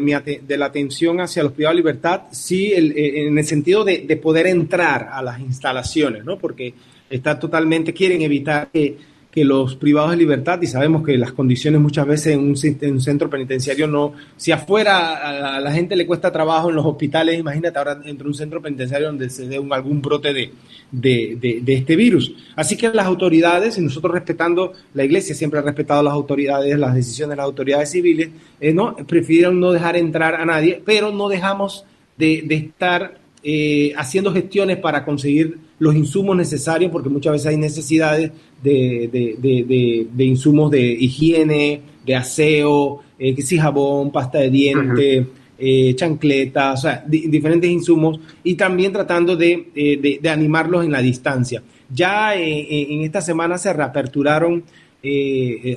[0.49, 4.47] la atención hacia los privados de libertad, sí, eh, en el sentido de, de, poder
[4.47, 6.37] entrar a las instalaciones, ¿no?
[6.37, 6.73] Porque
[7.09, 8.97] está totalmente, quieren evitar que
[9.31, 13.29] que los privados de libertad, y sabemos que las condiciones muchas veces en un, centro
[13.29, 17.95] penitenciario no, si afuera a la, gente le cuesta trabajo en los hospitales, imagínate ahora
[17.95, 20.51] dentro de un centro penitenciario donde se dé un, algún brote de,
[20.91, 22.35] de, de, este virus.
[22.57, 26.93] Así que las autoridades, y nosotros respetando, la iglesia siempre ha respetado las autoridades, las
[26.93, 31.29] decisiones de las autoridades civiles, eh, no, prefirieron no dejar entrar a nadie, pero no
[31.29, 31.85] dejamos
[32.17, 38.31] de, estar eh, haciendo gestiones para conseguir los insumos necesarios, porque muchas veces hay necesidades
[38.61, 45.25] de, de, de, insumos de higiene, de aseo, eh, que si jabón, pasta de dientes,
[45.57, 51.63] eh, chancletas, o sea, diferentes insumos, y también tratando de, animarlos en la distancia.
[51.89, 54.63] Ya eh, en esta semana se reaperturaron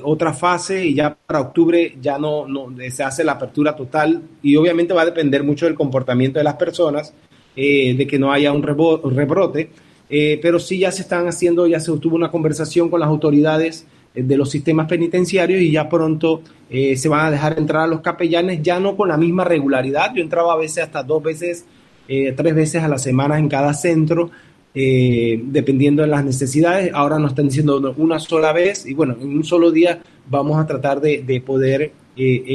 [0.03, 4.55] otra fase y ya para octubre ya no, no, se hace la apertura total y
[4.55, 7.11] obviamente va a depender mucho del comportamiento de las personas,
[7.55, 9.69] de que no haya un rebrote
[10.09, 13.87] eh, pero sí ya se están haciendo, ya se tuvo una conversación con las autoridades
[14.13, 17.87] eh, de los sistemas penitenciarios y ya pronto eh, se van a dejar entrar a
[17.87, 20.13] los capellanes, ya no con la misma regularidad.
[20.13, 21.65] Yo entraba a veces hasta dos veces,
[22.07, 24.29] tres veces a la semana en cada centro,
[24.71, 26.91] dependiendo de las necesidades.
[26.93, 30.67] Ahora nos están diciendo una sola vez y bueno, en un solo día vamos a
[30.67, 31.91] tratar de, poder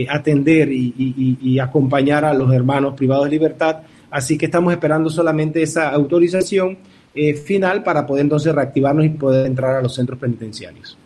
[0.09, 3.79] atender y acompañar a los hermanos privados de libertad.
[4.11, 6.79] Así que estamos esperando solamente esa autorización
[7.15, 10.97] eh, final para poder entonces reactivarnos y poder entrar a los centros penitenciarios.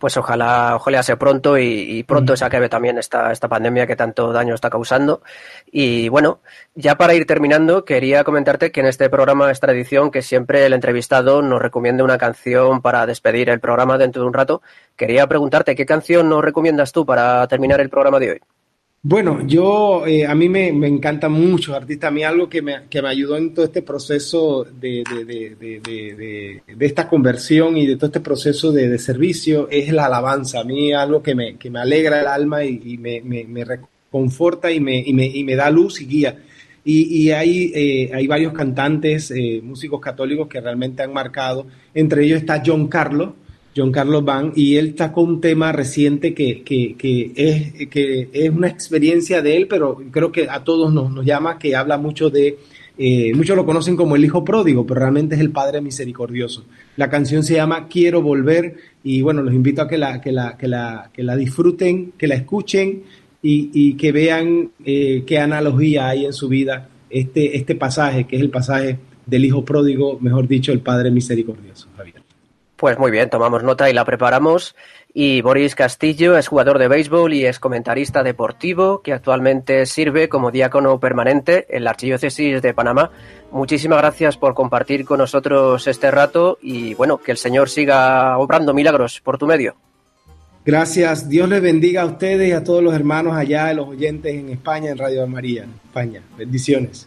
[0.00, 4.32] Pues ojalá, ojalá sea pronto y, pronto se acabe también esta, esta pandemia que tanto
[4.32, 5.20] daño está causando.
[5.70, 6.40] Y bueno,
[6.74, 10.72] ya para ir terminando, quería comentarte que en este programa es tradición que siempre el
[10.72, 14.62] entrevistado nos recomiende una canción para despedir el programa dentro de un rato.
[14.96, 18.40] Quería preguntarte, ¿qué canción nos recomiendas tú para terminar el programa de hoy?
[19.02, 23.00] Bueno, yo, eh, a mí me, encanta mucho, artista, a mí algo que me, que
[23.00, 28.72] me ayudó en todo este proceso de, de, esta conversión y de todo este proceso
[28.72, 30.60] de, servicio es la alabanza.
[30.60, 34.80] A mí algo que me, que me alegra el alma y, me, me, reconforta y
[34.80, 36.36] me, y, y me da luz y guía.
[36.84, 41.66] Y, y hay, eh, hay varios cantantes, eh, músicos católicos que realmente han marcado.
[41.94, 43.30] Entre ellos está John Carlos,
[43.76, 48.68] John Carlos Van, y él con un tema reciente que, que, es, que es una
[48.68, 52.58] experiencia de él, pero creo que a todos nos, nos llama, que habla mucho de,
[53.02, 56.66] eh, muchos lo conocen como el hijo pródigo, pero realmente es el Padre misericordioso.
[56.96, 60.58] La canción se llama Quiero volver y bueno, los invito a que la, que la,
[60.58, 63.04] que la, que la disfruten, que la escuchen
[63.42, 68.36] y, y que vean eh, qué analogía hay en su vida este, este pasaje, que
[68.36, 71.88] es el pasaje del hijo pródigo, mejor dicho, el Padre misericordioso.
[71.96, 72.29] Javier.
[72.80, 74.74] Pues muy bien, tomamos nota y la preparamos.
[75.12, 80.50] Y Boris Castillo es jugador de béisbol y es comentarista deportivo que actualmente sirve como
[80.50, 83.10] diácono permanente en la Archidiócesis de Panamá.
[83.50, 88.72] Muchísimas gracias por compartir con nosotros este rato y bueno, que el Señor siga obrando
[88.72, 89.74] milagros por tu medio.
[90.64, 94.48] Gracias, Dios les bendiga a ustedes y a todos los hermanos allá, los oyentes en
[94.48, 96.22] España, en Radio María, España.
[96.38, 97.06] Bendiciones.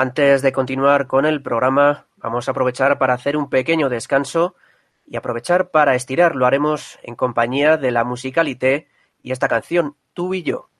[0.00, 4.54] Antes de continuar con el programa, vamos a aprovechar para hacer un pequeño descanso
[5.06, 6.36] y aprovechar para estirar.
[6.36, 8.88] Lo haremos en compañía de la musicalité
[9.22, 10.70] y esta canción, Tú y yo.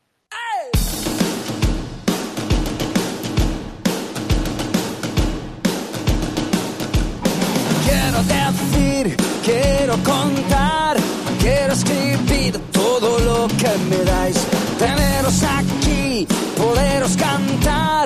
[7.84, 10.96] Quiero decir, quiero contar,
[11.40, 14.46] quiero escribir todo lo que me dais.
[14.78, 17.99] Teneros aquí, poderos cantar,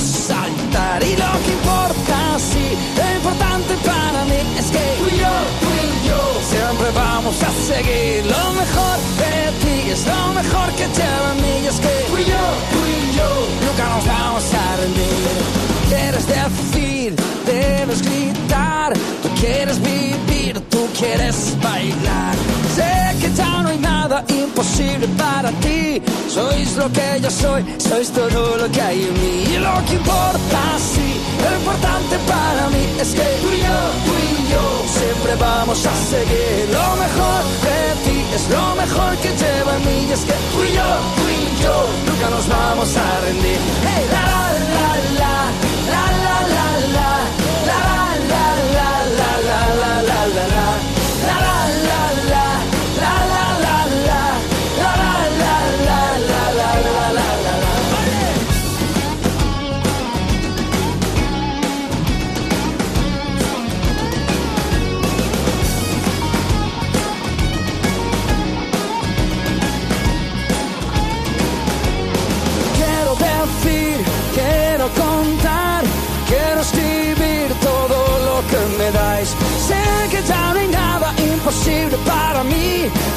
[0.00, 1.02] saltar.
[1.02, 2.66] Y lo que importa, sí,
[2.96, 5.68] lo importante para mí es que tú y yo, tú
[6.08, 6.20] yo,
[6.54, 8.26] siempre vamos a seguir.
[8.26, 11.66] Lo mejor de ti es lo mejor que lleva a mí.
[11.66, 15.36] Es que tú y yo, tú nunca nos vamos a rendir.
[15.88, 17.14] Quieres decir,
[17.46, 18.92] debes gritar,
[19.22, 22.43] tú quieres vivir, tú quieres bailar.
[24.28, 26.02] Imposible para ti.
[26.28, 29.34] Sois lo que yo soy, sois todo lo que hay en mí.
[29.54, 30.60] Y lo que importa,
[30.92, 31.08] sí,
[31.42, 34.64] lo importante para mí es que tú y yo, tú y yo,
[34.98, 36.62] siempre vamos a seguir.
[36.78, 39.98] Lo mejor de ti es lo mejor que lleva en mí.
[40.08, 41.74] Y es que tú y yo, tú y yo,
[42.06, 43.60] nunca nos vamos a rendir.
[44.12, 44.44] La.
[44.74, 45.03] La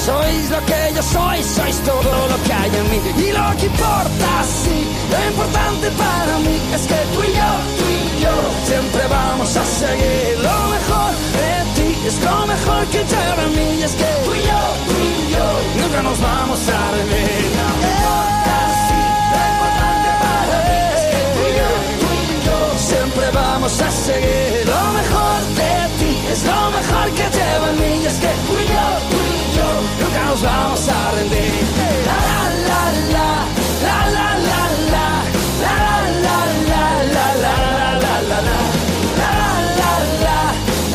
[0.07, 2.99] Sois lo que yo soy, sois todo lo que hay en mí.
[3.27, 4.29] Y lo que importa,
[4.63, 8.35] sí, lo importante para mí es que tú y yo, tú y yo,
[8.69, 10.39] siempre vamos a seguir.
[10.47, 13.79] Lo mejor de ti es lo mejor que lleva en mí.
[13.79, 15.47] Y es que tú y yo, tú y yo,
[15.81, 17.47] nunca nos vamos a rendir.
[22.77, 24.65] Siempre vamos a seguir.
[24.73, 28.03] Lo mejor de ti es lo mejor que lleva en mí.
[28.03, 29.16] Y es que tú y yo,
[30.17, 31.53] nunca nos a rendir.
[32.05, 32.81] La la la
[33.13, 33.29] la,
[33.83, 34.61] la la la
[34.93, 35.07] la,
[35.63, 35.75] la
[36.23, 36.39] la la
[36.69, 38.57] la, la la la la la la.
[39.17, 39.93] La la la
[40.23, 40.39] la,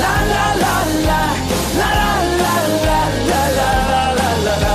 [0.02, 1.20] la la la la,
[1.78, 2.54] la la la
[2.86, 4.74] la, la la la la la.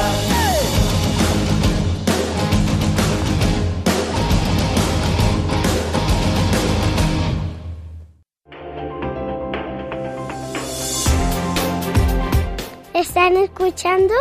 [12.94, 14.14] Están escuchando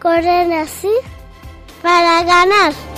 [0.00, 0.90] Correr así
[1.82, 2.89] para ganar.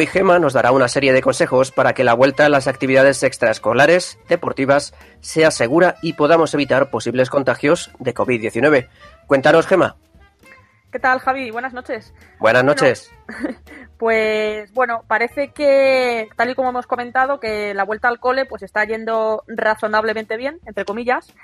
[0.00, 3.22] Hoy Gema nos dará una serie de consejos para que la vuelta a las actividades
[3.22, 8.88] extraescolares, deportivas, sea segura y podamos evitar posibles contagios de COVID-19.
[9.26, 9.96] Cuéntanos, Gema.
[10.90, 11.50] ¿Qué tal, Javi?
[11.50, 12.14] Buenas noches.
[12.38, 13.12] Buenas noches.
[13.98, 18.62] Pues bueno, parece que, tal y como hemos comentado, que la vuelta al cole pues
[18.62, 21.34] está yendo razonablemente bien, entre comillas,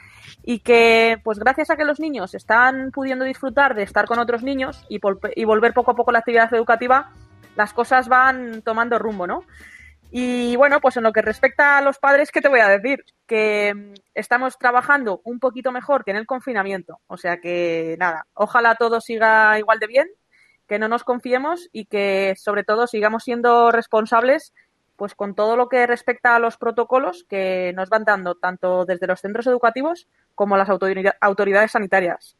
[0.43, 4.43] y que pues gracias a que los niños están pudiendo disfrutar de estar con otros
[4.43, 5.01] niños y,
[5.35, 7.13] y volver poco a poco a la actividad educativa,
[7.57, 9.43] las cosas van tomando rumbo, ¿no?
[10.11, 13.05] Y bueno, pues en lo que respecta a los padres, ¿qué te voy a decir?
[13.27, 17.01] Que mm, estamos trabajando un poquito mejor que en el confinamiento.
[17.09, 20.09] O sea que nada, ojalá todo siga igual de bien,
[20.69, 24.53] que no nos confiemos y que sobre todo sigamos siendo responsables
[24.97, 29.07] pues con todo lo que respecta a los protocolos que nos van dando tanto desde
[29.07, 32.37] los centros educativos como las autorida- autoridades sanitarias.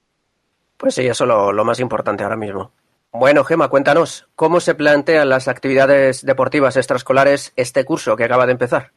[0.79, 2.73] Pues sí, eso es lo, lo más importante ahora mismo.
[3.19, 8.53] Bueno, Gema, cuéntanos, ¿cómo se plantean las actividades deportivas extraescolares este curso que acaba de
[8.53, 8.93] empezar?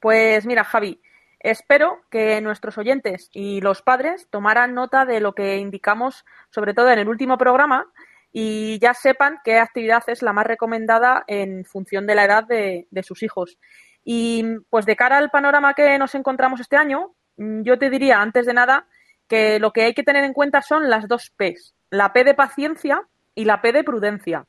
[0.00, 0.98] Pues mira, Javi,
[1.38, 6.90] espero que nuestros oyentes y los padres tomaran nota de lo que indicamos, sobre todo
[6.90, 7.92] en el último programa,
[8.32, 12.86] y ya sepan qué actividad es la más recomendada en función de la edad de,
[12.90, 13.58] de sus hijos.
[14.04, 18.22] Y pues de cara al panorama que nos encontramos este año, mm, yo te diría
[18.22, 18.86] antes de nada
[19.28, 22.32] que lo que hay que tener en cuenta son las dos P's, la P de
[22.32, 23.06] paciencia
[23.38, 24.46] y la P de prudencia.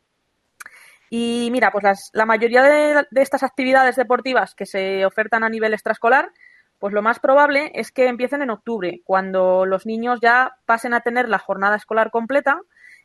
[1.10, 5.74] Y mira, pues las- la mayoría de, estas actividades deportivas que se ofertan a nivel
[5.74, 6.32] extraescolar
[6.80, 11.02] Pues lo más probable es que empiecen en octubre, cuando los niños ya pasen a
[11.02, 12.62] tener la jornada escolar completa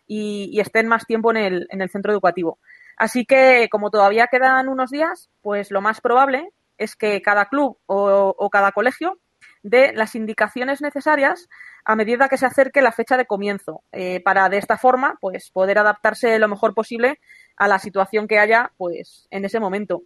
[0.06, 2.58] y, estén más tiempo en el, en el centro educativo.
[2.96, 7.78] Así que, como todavía quedan unos días, pues lo más probable es que cada club
[7.86, 9.18] o, cada colegio
[9.64, 11.48] dé las indicaciones necesarias
[11.84, 15.50] a medida que se acerque la fecha de comienzo, eh, para de esta forma, pues
[15.50, 17.18] poder adaptarse lo mejor posible
[17.56, 20.02] a la situación que haya, pues en ese momento.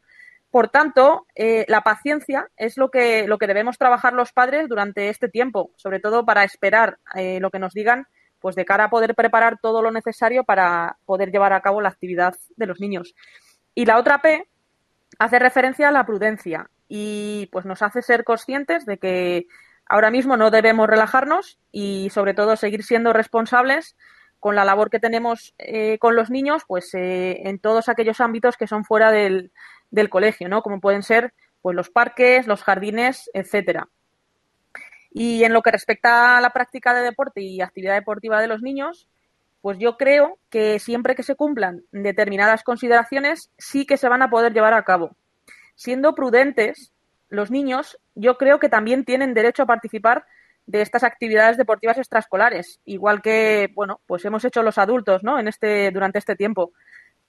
[0.51, 5.11] Por tanto, eh, la paciencia es lo que, lo que debemos trabajar los padres durante
[5.11, 8.07] este tiempo, sobre todo para esperar eh, lo que nos digan
[8.41, 11.89] pues de cara a poder preparar todo lo necesario para poder llevar a cabo la
[11.89, 13.17] actividad de los niños.
[13.75, 14.49] Y la otra P
[15.19, 19.47] hace referencia a la prudencia y pues nos hace ser conscientes de que
[19.87, 23.97] ahora mismo no debemos relajarnos y sobre todo seguir siendo responsables
[24.41, 28.57] con la labor que tenemos eh, con los niños, pues eh, en todos aquellos ámbitos
[28.57, 29.53] que son fuera del,
[29.91, 30.63] del colegio, ¿no?
[30.63, 33.89] Como pueden ser pues los parques, los jardines, etcétera.
[35.11, 38.63] Y en lo que respecta a la práctica de deporte y actividad deportiva de los
[38.63, 39.09] niños,
[39.61, 44.31] pues yo creo que siempre que se cumplan determinadas consideraciones, sí que se van a
[44.31, 45.17] poder llevar a cabo.
[45.79, 46.93] Siendo prudentes,
[47.29, 50.27] los niños yo creo que también tienen derecho a participar
[50.67, 55.39] de estas actividades deportivas extraescolares, igual que, bueno, pues hemos hecho los adultos, ¿no?
[55.39, 56.73] En este, durante este tiempo.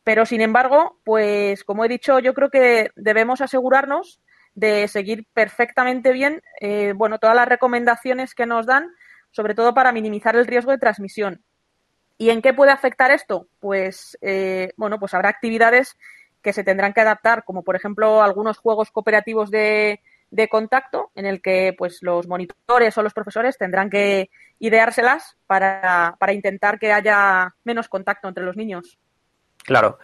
[0.04, 4.20] Pero, sin embargo, pues como he dicho, yo creo que debemos asegurarnos
[4.56, 8.90] de seguir perfectamente bien eh, bueno, todas las recomendaciones que nos dan,
[9.30, 11.44] sobre todo para minimizar el riesgo de transmisión.
[12.18, 13.48] ¿Y en qué puede afectar esto?
[13.60, 15.96] Pues, eh, bueno, pues habrá actividades
[16.42, 21.26] que se tendrán que adaptar, como por ejemplo algunos juegos cooperativos de, de contacto, en
[21.26, 24.30] el que pues los monitores o los profesores tendrán que
[24.60, 28.98] ideárselas para, para intentar que haya menos contacto entre los niños.
[29.66, 30.00] Claro.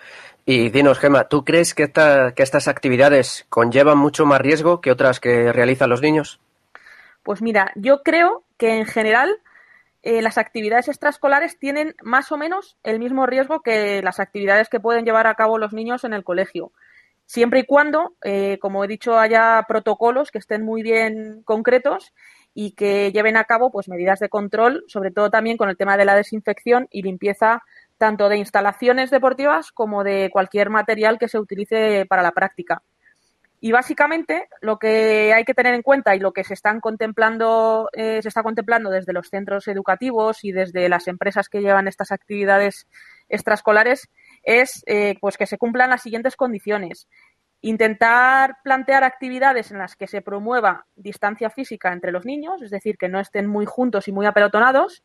[0.45, 5.19] Y dinos, Gema, ¿tú crees que, que estas actividades conllevan mucho más riesgo que otras
[5.19, 6.39] que realizan los niños?
[7.23, 9.39] Pues mira, yo creo que en general
[10.05, 14.79] eh, las actividades extraescolares tienen más o menos el mismo riesgo que las actividades que
[14.79, 16.71] pueden llevar a cabo los niños en el colegio.
[17.25, 22.13] Siempre y cuando, eh, como he dicho, haya protocolos que estén muy bien concretos
[22.53, 25.97] y que lleven a cabo pues medidas de control, sobre todo también con el tema
[25.97, 27.63] de la desinfección y limpieza
[27.97, 32.83] tanto de instalaciones deportivas como de cualquier material que se utilice para la práctica.
[33.59, 37.89] Y básicamente lo que hay que tener en cuenta y lo que se están contemplando,
[37.93, 42.11] eh, se está contemplando desde los centros educativos y desde las empresas que llevan estas
[42.11, 42.87] actividades
[43.29, 44.09] extraescolares
[44.43, 47.07] es eh, pues que se cumplan las siguientes condiciones.
[47.61, 52.97] Intentar plantear actividades en las que se promueva distancia física entre los niños, es decir,
[52.97, 55.03] que no estén muy juntos y muy apelotonados,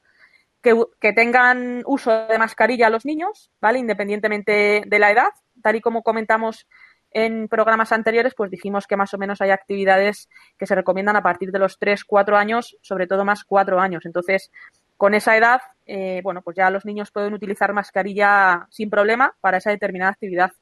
[0.60, 3.78] que, tengan uso de mascarilla los niños, ¿vale?
[3.78, 5.30] Independientemente de la edad.
[5.62, 6.66] Tal y como comentamos
[7.10, 11.22] en programas anteriores, pues dijimos que más o menos hay actividades que se recomiendan a
[11.22, 14.06] partir de los 3, 4 años, sobre todo más 4 años.
[14.06, 14.50] Entonces,
[14.96, 19.58] con esa edad, eh, bueno, pues ya los niños pueden utilizar mascarilla sin problema para
[19.58, 20.52] esa determinada actividad.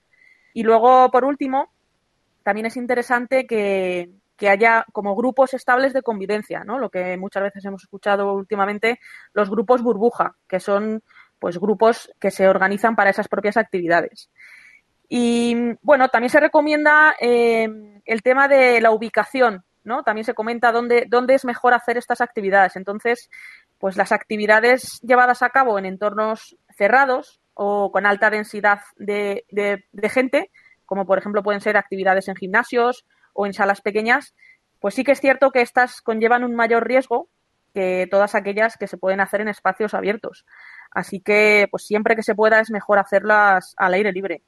[0.54, 1.72] Y luego, por último,
[2.42, 6.78] también es interesante que, que haya como grupos estables de convivencia, ¿no?
[6.78, 9.00] Lo que muchas veces hemos escuchado últimamente,
[9.34, 11.02] los grupos burbuja, que son
[11.38, 14.30] pues grupos que se organizan para esas propias actividades.
[15.08, 17.68] Y bueno, también se recomienda eh,
[18.04, 20.02] el tema de la ubicación, ¿no?
[20.02, 22.76] También se comenta dónde, dónde es mejor hacer estas actividades.
[22.76, 23.30] Entonces,
[23.78, 30.08] pues las actividades llevadas a cabo en entornos cerrados o con alta densidad de, de
[30.08, 30.50] gente,
[30.84, 33.04] como por ejemplo pueden ser actividades en gimnasios,
[33.38, 34.34] o en salas pequeñas,
[34.80, 37.28] pues sí que es cierto que estas conllevan un mayor riesgo
[37.72, 40.44] que todas aquellas que se pueden hacer en espacios abiertos.
[40.90, 44.42] Así que, pues siempre que se pueda es mejor hacerlas al aire libre.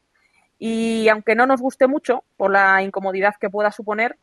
[0.63, 4.19] Y aunque no nos guste mucho por la incomodidad que pueda suponer,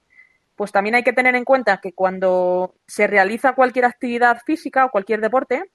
[0.55, 4.91] pues también hay que tener en cuenta que cuando se realiza cualquier actividad física o
[4.91, 5.71] cualquier deporte,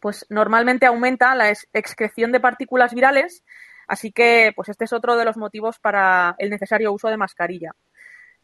[0.00, 3.42] pues normalmente aumenta la excreción de partículas virales,
[3.88, 7.72] así que pues este es otro de los motivos para el necesario uso de mascarilla.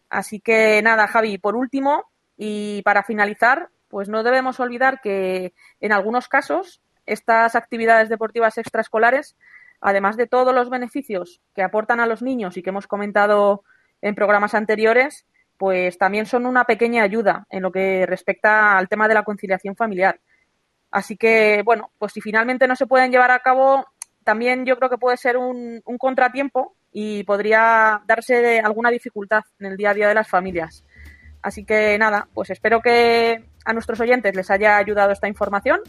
[0.09, 2.07] Así que nada, Javi, por último
[2.39, 9.37] y para finalizar, pues no debemos olvidar que en algunos casos estas actividades deportivas extraescolares,
[9.83, 13.65] además de todos los beneficios que aportan a los niños y que hemos comentado
[14.01, 15.27] en programas anteriores,
[15.59, 19.77] pues también son una pequeña ayuda en lo que respecta al tema de la conciliación
[19.77, 20.21] familiar.
[20.91, 23.87] Así que, bueno, pues si finalmente no se pueden llevar a cabo,
[24.25, 29.67] también yo creo que puede ser un, un contratiempo y podría darse alguna dificultad en
[29.67, 30.85] el día a día de las familias.
[31.43, 35.81] Así que nada, pues espero que a nuestros oyentes les haya ayudado esta información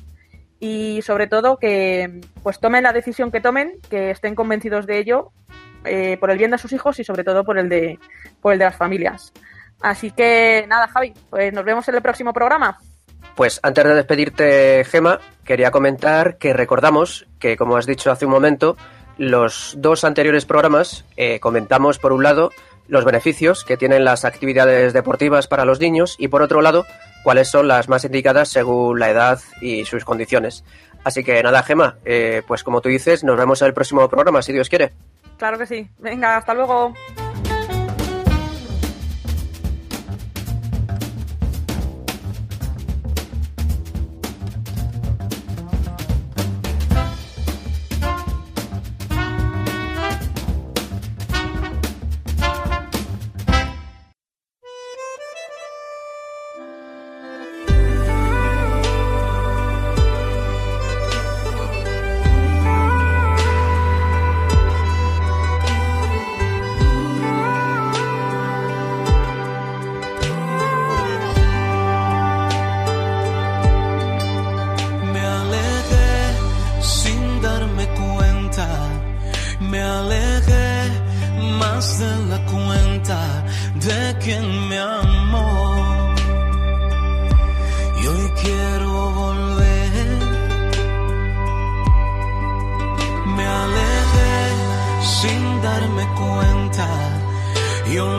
[0.60, 5.32] y sobre todo que pues tomen la decisión que tomen, que estén convencidos de ello
[5.86, 8.00] eh, por el bien de sus hijos y sobre todo por el de
[8.42, 9.34] por el de las familias.
[9.82, 12.78] Así que nada, Javi, pues nos vemos en el próximo programa.
[13.36, 18.32] Pues antes de despedirte, Gema, quería comentar que recordamos que, como has dicho hace un
[18.32, 18.78] momento,
[19.18, 22.52] los dos anteriores programas eh, comentamos, por un lado,
[22.88, 26.86] los beneficios que tienen las actividades deportivas para los niños y, por otro lado,
[27.24, 30.64] cuáles son las más indicadas según la edad y sus condiciones.
[31.04, 34.42] Así que nada, Gema, eh, pues como tú dices, nos vemos en el próximo programa,
[34.42, 34.94] si Dios quiere.
[35.38, 35.90] Claro que sí.
[35.98, 36.94] Venga, hasta luego.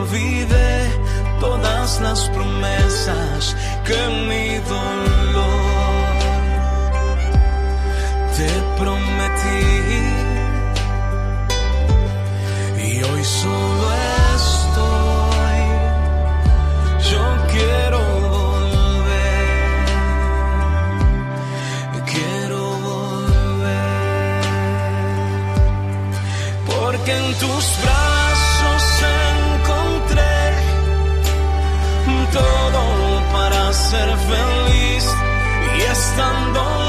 [0.05, 0.91] Olvidé
[1.41, 6.15] todas las promesas que mi dolor
[8.37, 9.67] te prometí.
[12.87, 13.87] Y hoy solo
[14.37, 15.61] estoy.
[17.11, 18.01] Yo quiero
[18.39, 19.85] volver,
[22.13, 24.43] quiero volver,
[26.67, 28.14] porque en tus brazos
[33.95, 35.05] ser feliz.
[35.79, 36.84] Y estando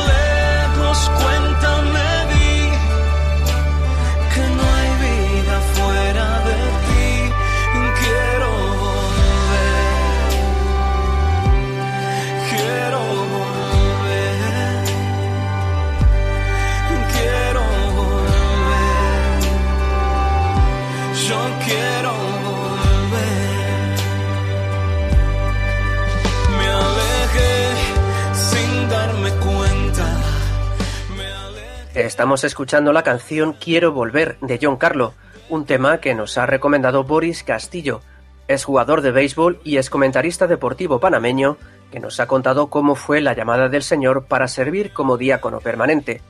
[32.16, 35.13] Estamos escuchando la canción Quiero Volver de John Carlo,
[35.49, 37.99] un tema que nos ha recomendado Boris Castillo.
[38.47, 41.57] Es jugador de béisbol y es comentarista deportivo panameño
[41.91, 46.22] que nos ha contado cómo fue la llamada del Señor para servir como diácono permanente.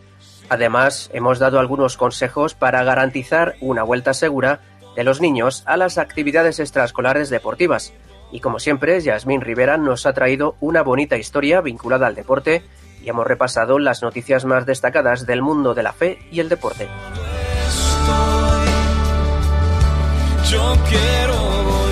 [0.49, 4.61] Además, hemos dado algunos consejos para garantizar una vuelta segura
[4.95, 7.93] de los niños a las actividades extraescolares deportivas.
[8.31, 12.63] Y como siempre, Yasmín Rivera nos ha traído una bonita historia vinculada al deporte
[13.05, 16.89] y hemos repasado las noticias más destacadas del mundo de la fe y el deporte.
[17.67, 18.67] Estoy.
[20.49, 21.85] Yo quiero volver.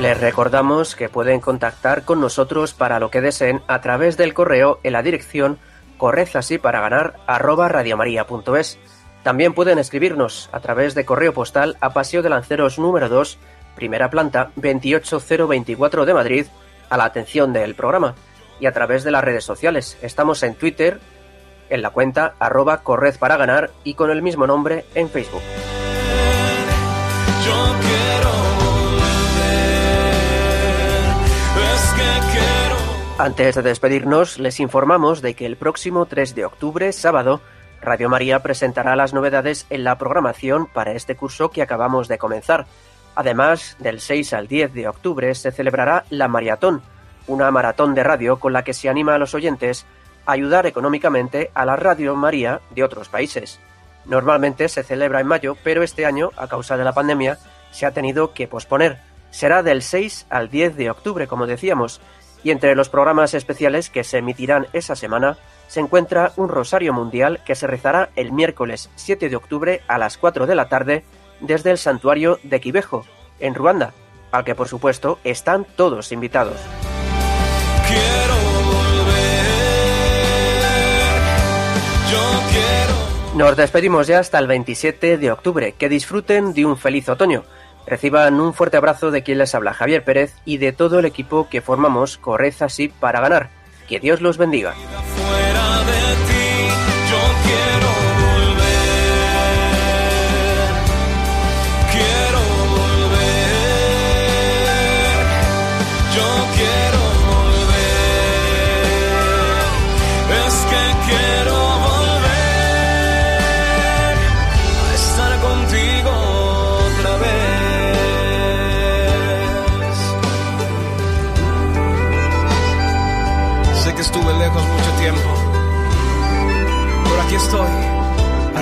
[0.00, 4.78] Les recordamos que pueden contactar con nosotros para lo que deseen a través del correo
[4.82, 5.58] en la dirección
[5.98, 8.78] correzasiparaгаnar@radiomaria.es.
[9.22, 13.38] También pueden escribirnos a través de correo postal a Paseo de Lanceros número 2,
[13.74, 16.46] primera planta 28024 de Madrid,
[16.88, 18.14] a la atención del programa.
[18.58, 19.98] Y a través de las redes sociales.
[20.00, 20.98] Estamos en Twitter,
[21.68, 25.42] en la cuenta arroba correz para ganar y con el mismo nombre en Facebook.
[27.44, 28.30] Yo quiero
[28.64, 29.06] volver.
[31.74, 32.76] Es que quiero.
[33.18, 37.40] Antes de despedirnos, les informamos de que el próximo 3 de octubre, sábado,
[37.82, 42.66] Radio María presentará las novedades en la programación para este curso que acabamos de comenzar.
[43.16, 46.82] Además, del 6 al 10 de octubre se celebrará la Maratón,
[47.26, 49.86] una maratón de radio con la que se anima a los oyentes
[50.26, 53.58] a ayudar económicamente a la Radio María de otros países.
[54.04, 57.38] Normalmente se celebra en mayo, pero este año, a causa de la pandemia,
[57.72, 58.98] se ha tenido que posponer.
[59.30, 62.00] Será del 6 al 10 de octubre, como decíamos,
[62.44, 65.38] y entre los programas especiales que se emitirán esa semana
[65.68, 70.16] se encuentra un rosario mundial que se rezará el miércoles 7 de octubre a las
[70.18, 71.02] 4 de la tarde
[71.40, 73.04] desde el santuario de Quibejo,
[73.40, 73.92] en Ruanda,
[74.32, 76.56] al que por supuesto están todos invitados.
[77.86, 78.34] Quiero
[78.64, 79.46] volver.
[82.10, 82.18] Yo
[82.50, 83.36] quiero.
[83.36, 85.72] Nos despedimos ya hasta el 27 de octubre.
[85.72, 87.44] Que disfruten de un feliz otoño.
[87.86, 91.48] Reciban un fuerte abrazo de quien les habla Javier Pérez y de todo el equipo
[91.48, 93.50] que formamos Corred así para ganar.
[93.88, 94.74] Que Dios los bendiga.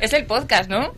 [0.00, 0.94] Es el podcast, ¿no?